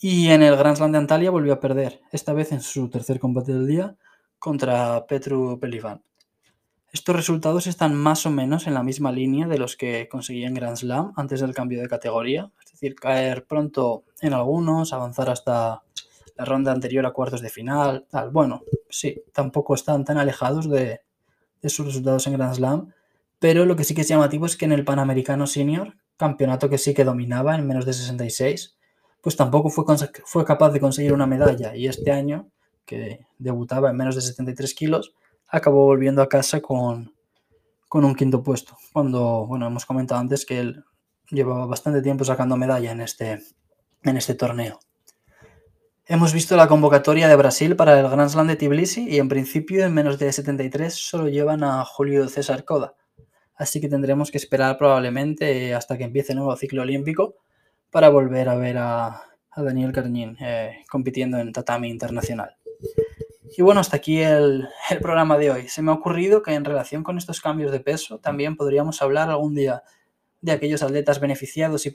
Y 0.00 0.28
en 0.30 0.42
el 0.42 0.56
Grand 0.56 0.76
Slam 0.76 0.92
de 0.92 0.98
Antalya 0.98 1.30
volvió 1.30 1.52
a 1.52 1.60
perder, 1.60 2.00
esta 2.10 2.32
vez 2.32 2.52
en 2.52 2.62
su 2.62 2.88
tercer 2.88 3.20
combate 3.20 3.52
del 3.52 3.66
día, 3.66 3.96
contra 4.38 5.06
Petru 5.06 5.58
Pelivan. 5.60 6.02
Estos 6.90 7.14
resultados 7.14 7.66
están 7.66 7.94
más 7.94 8.24
o 8.24 8.30
menos 8.30 8.66
en 8.66 8.72
la 8.72 8.82
misma 8.82 9.12
línea 9.12 9.46
de 9.46 9.58
los 9.58 9.76
que 9.76 10.08
conseguí 10.08 10.44
en 10.44 10.54
Grand 10.54 10.76
Slam 10.76 11.12
antes 11.16 11.40
del 11.40 11.52
cambio 11.52 11.82
de 11.82 11.88
categoría, 11.88 12.50
es 12.64 12.72
decir, 12.72 12.94
caer 12.94 13.44
pronto 13.44 14.04
en 14.22 14.32
algunos, 14.32 14.94
avanzar 14.94 15.28
hasta 15.28 15.82
la 16.36 16.44
ronda 16.46 16.72
anterior 16.72 17.04
a 17.04 17.10
cuartos 17.10 17.42
de 17.42 17.50
final, 17.50 18.06
tal. 18.08 18.30
Bueno, 18.30 18.62
sí, 18.88 19.22
tampoco 19.34 19.74
están 19.74 20.04
tan 20.06 20.16
alejados 20.16 20.70
de, 20.70 21.02
sus 21.64 21.84
resultados 21.84 22.26
en 22.26 22.32
Grand 22.34 22.54
Slam, 22.54 22.94
pero 23.38 23.66
lo 23.66 23.76
que 23.76 23.84
sí 23.84 23.94
que 23.94 24.00
es 24.00 24.08
llamativo 24.08 24.46
es 24.46 24.56
que 24.56 24.64
en 24.64 24.72
el 24.72 24.84
Panamericano 24.84 25.46
Senior, 25.46 25.94
campeonato 26.16 26.70
que 26.70 26.78
sí 26.78 26.94
que 26.94 27.04
dominaba 27.04 27.54
en 27.54 27.66
menos 27.66 27.84
de 27.84 27.92
66, 27.92 28.78
pues 29.20 29.36
tampoco 29.36 29.68
fue, 29.68 29.84
fue 30.24 30.44
capaz 30.46 30.70
de 30.70 30.80
conseguir 30.80 31.12
una 31.12 31.26
medalla 31.26 31.76
y 31.76 31.86
este 31.86 32.12
año, 32.12 32.48
que 32.86 33.26
debutaba 33.38 33.90
en 33.90 33.96
menos 33.96 34.14
de 34.14 34.22
73 34.22 34.72
kilos, 34.72 35.12
acabó 35.48 35.84
volviendo 35.86 36.22
a 36.22 36.28
casa 36.28 36.60
con, 36.60 37.14
con 37.88 38.04
un 38.04 38.14
quinto 38.14 38.42
puesto, 38.42 38.76
cuando, 38.92 39.46
bueno, 39.46 39.66
hemos 39.66 39.86
comentado 39.86 40.20
antes 40.20 40.44
que 40.44 40.60
él 40.60 40.84
llevaba 41.30 41.66
bastante 41.66 42.02
tiempo 42.02 42.24
sacando 42.24 42.56
medalla 42.56 42.92
en 42.92 43.00
este, 43.00 43.42
en 44.02 44.16
este 44.16 44.34
torneo. 44.34 44.78
Hemos 46.06 46.32
visto 46.32 46.56
la 46.56 46.68
convocatoria 46.68 47.28
de 47.28 47.36
Brasil 47.36 47.76
para 47.76 48.00
el 48.00 48.08
Grand 48.08 48.30
Slam 48.30 48.46
de 48.46 48.56
Tbilisi 48.56 49.06
y 49.08 49.18
en 49.18 49.28
principio 49.28 49.84
en 49.84 49.92
menos 49.92 50.18
de 50.18 50.32
73 50.32 50.94
solo 50.94 51.28
llevan 51.28 51.62
a 51.62 51.84
Julio 51.84 52.28
César 52.28 52.64
Coda. 52.64 52.94
Así 53.54 53.80
que 53.80 53.88
tendremos 53.88 54.30
que 54.30 54.38
esperar 54.38 54.78
probablemente 54.78 55.74
hasta 55.74 55.98
que 55.98 56.04
empiece 56.04 56.32
el 56.32 56.38
nuevo 56.38 56.56
ciclo 56.56 56.82
olímpico 56.82 57.36
para 57.90 58.08
volver 58.08 58.48
a 58.48 58.54
ver 58.54 58.78
a, 58.78 59.22
Daniel 59.56 59.92
Carñín 59.92 60.36
eh, 60.40 60.84
compitiendo 60.88 61.36
en 61.38 61.52
tatami 61.52 61.90
internacional. 61.90 62.56
Y 63.56 63.62
bueno, 63.62 63.80
hasta 63.80 63.96
aquí 63.96 64.20
el, 64.20 64.68
programa 65.00 65.38
de 65.38 65.50
hoy. 65.50 65.68
Se 65.68 65.82
me 65.82 65.90
ha 65.90 65.94
ocurrido 65.94 66.42
que 66.42 66.52
en 66.52 66.64
relación 66.64 67.02
con 67.02 67.18
estos 67.18 67.40
cambios 67.40 67.72
de 67.72 67.80
peso 67.80 68.18
también 68.18 68.56
podríamos 68.56 69.00
hablar 69.00 69.30
algún 69.30 69.54
día 69.54 69.82
de 70.40 70.52
aquellos 70.52 70.82
atletas 70.82 71.20
beneficiados 71.20 71.86
y, 71.86 71.92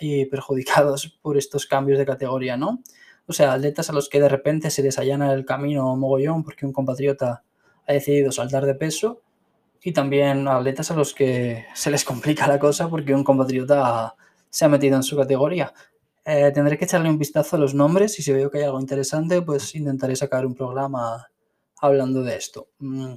y 0.00 0.26
perjudicados 0.26 1.18
por 1.22 1.38
estos 1.38 1.66
cambios 1.66 1.98
de 1.98 2.06
categoría, 2.06 2.56
¿no? 2.56 2.82
O 3.26 3.32
sea, 3.32 3.52
atletas 3.52 3.90
a 3.90 3.92
los 3.92 4.08
que 4.08 4.20
de 4.20 4.28
repente 4.28 4.70
se 4.70 4.82
les 4.82 4.98
allana 4.98 5.32
el 5.32 5.44
camino 5.44 5.96
mogollón 5.96 6.42
porque 6.42 6.66
un 6.66 6.72
compatriota 6.72 7.44
ha 7.86 7.92
decidido 7.92 8.32
saltar 8.32 8.66
de 8.66 8.74
peso 8.74 9.22
y 9.82 9.92
también 9.92 10.48
atletas 10.48 10.90
a 10.90 10.96
los 10.96 11.14
que 11.14 11.66
se 11.74 11.90
les 11.90 12.04
complica 12.04 12.46
la 12.48 12.58
cosa 12.58 12.88
porque 12.88 13.14
un 13.14 13.24
compatriota 13.24 14.14
se 14.50 14.64
ha 14.64 14.68
metido 14.68 14.96
en 14.96 15.02
su 15.02 15.16
categoría. 15.16 15.72
Eh, 16.24 16.50
tendré 16.52 16.78
que 16.78 16.84
echarle 16.84 17.08
un 17.08 17.18
vistazo 17.18 17.56
a 17.56 17.58
los 17.58 17.74
nombres 17.74 18.18
y 18.18 18.22
si 18.22 18.32
veo 18.32 18.50
que 18.50 18.58
hay 18.58 18.64
algo 18.64 18.80
interesante, 18.80 19.40
pues 19.42 19.74
intentaré 19.74 20.16
sacar 20.16 20.46
un 20.46 20.54
programa 20.54 21.28
hablando 21.80 22.22
de 22.22 22.36
esto. 22.36 22.68
Mm, 22.78 23.14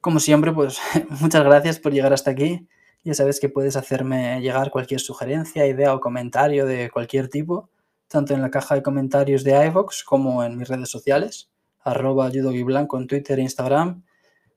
como 0.00 0.20
siempre, 0.20 0.52
pues 0.52 0.78
muchas 1.20 1.44
gracias 1.44 1.78
por 1.78 1.92
llegar 1.92 2.12
hasta 2.12 2.30
aquí. 2.30 2.68
Ya 3.04 3.14
sabes 3.14 3.40
que 3.40 3.48
puedes 3.48 3.76
hacerme 3.76 4.40
llegar 4.40 4.70
cualquier 4.70 5.00
sugerencia, 5.00 5.66
idea 5.66 5.94
o 5.94 6.00
comentario 6.00 6.66
de 6.66 6.90
cualquier 6.90 7.28
tipo 7.28 7.70
tanto 8.08 8.34
en 8.34 8.42
la 8.42 8.50
caja 8.50 8.74
de 8.74 8.82
comentarios 8.82 9.44
de 9.44 9.66
iVox 9.66 10.04
como 10.04 10.44
en 10.44 10.56
mis 10.56 10.68
redes 10.68 10.88
sociales, 10.88 11.50
arroba 11.80 12.30
blanco 12.64 12.98
en 12.98 13.06
Twitter 13.06 13.38
e 13.38 13.42
Instagram. 13.42 14.04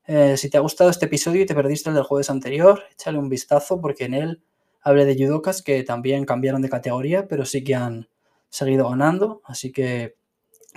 Eh, 0.06 0.36
si 0.36 0.50
te 0.50 0.56
ha 0.56 0.60
gustado 0.60 0.90
este 0.90 1.06
episodio 1.06 1.42
y 1.42 1.46
te 1.46 1.54
perdiste 1.54 1.90
el 1.90 1.94
del 1.94 2.04
jueves 2.04 2.30
anterior, 2.30 2.82
échale 2.92 3.18
un 3.18 3.28
vistazo 3.28 3.80
porque 3.80 4.04
en 4.04 4.14
él 4.14 4.42
hablé 4.82 5.04
de 5.04 5.16
judokas 5.16 5.62
que 5.62 5.82
también 5.82 6.24
cambiaron 6.24 6.62
de 6.62 6.68
categoría, 6.68 7.28
pero 7.28 7.44
sí 7.44 7.64
que 7.64 7.74
han 7.74 8.08
seguido 8.48 8.88
ganando, 8.88 9.42
así 9.44 9.72
que 9.72 10.16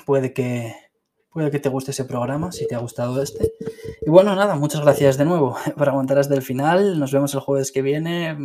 puede 0.06 0.34
que 0.34 0.76
puede 1.34 1.50
que 1.50 1.60
te 1.60 1.70
guste 1.70 1.92
ese 1.92 2.06
programa 2.06 2.52
si 2.52 2.68
te 2.68 2.76
ha 2.76 2.80
gustado 2.80 3.22
este. 3.22 3.54
Y 4.06 4.10
bueno, 4.10 4.36
nada, 4.36 4.56
muchas 4.56 4.82
gracias 4.82 5.18
de 5.18 5.26
nuevo 5.26 5.58
por 5.78 5.90
aguantar 5.90 6.20
hasta 6.20 6.36
el 6.36 6.42
final. 6.42 7.00
Nos 7.00 7.12
vemos 7.12 7.34
el 7.34 7.40
jueves 7.40 7.72
que 7.72 7.82
viene. 7.82 8.38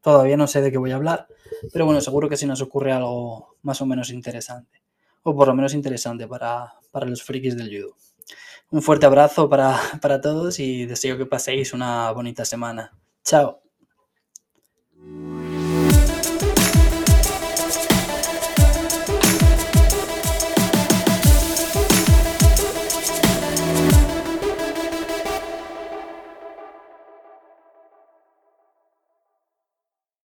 Todavía 0.00 0.36
no 0.36 0.46
sé 0.46 0.62
de 0.62 0.72
qué 0.72 0.78
voy 0.78 0.90
a 0.90 0.96
hablar, 0.96 1.28
pero 1.72 1.84
bueno, 1.84 2.00
seguro 2.00 2.28
que 2.28 2.36
si 2.36 2.44
nos 2.44 2.60
ocurre 2.60 2.92
algo 2.92 3.56
más 3.62 3.80
o 3.80 3.86
menos 3.86 4.10
interesante. 4.10 4.82
O 5.22 5.36
por 5.36 5.46
lo 5.46 5.54
menos 5.54 5.74
interesante 5.74 6.26
para, 6.26 6.74
los 7.06 7.22
frikis 7.22 7.56
del 7.56 7.68
judo. 7.68 7.94
Un 8.72 8.82
fuerte 8.82 9.06
abrazo 9.06 9.48
para, 9.48 9.78
para 10.00 10.20
todos 10.20 10.58
y 10.58 10.86
deseo 10.86 11.16
que 11.16 11.26
paséis 11.26 11.72
una 11.72 12.10
bonita 12.10 12.44
semana. 12.44 12.98
Chao. 13.22 13.61
Música 15.04 15.51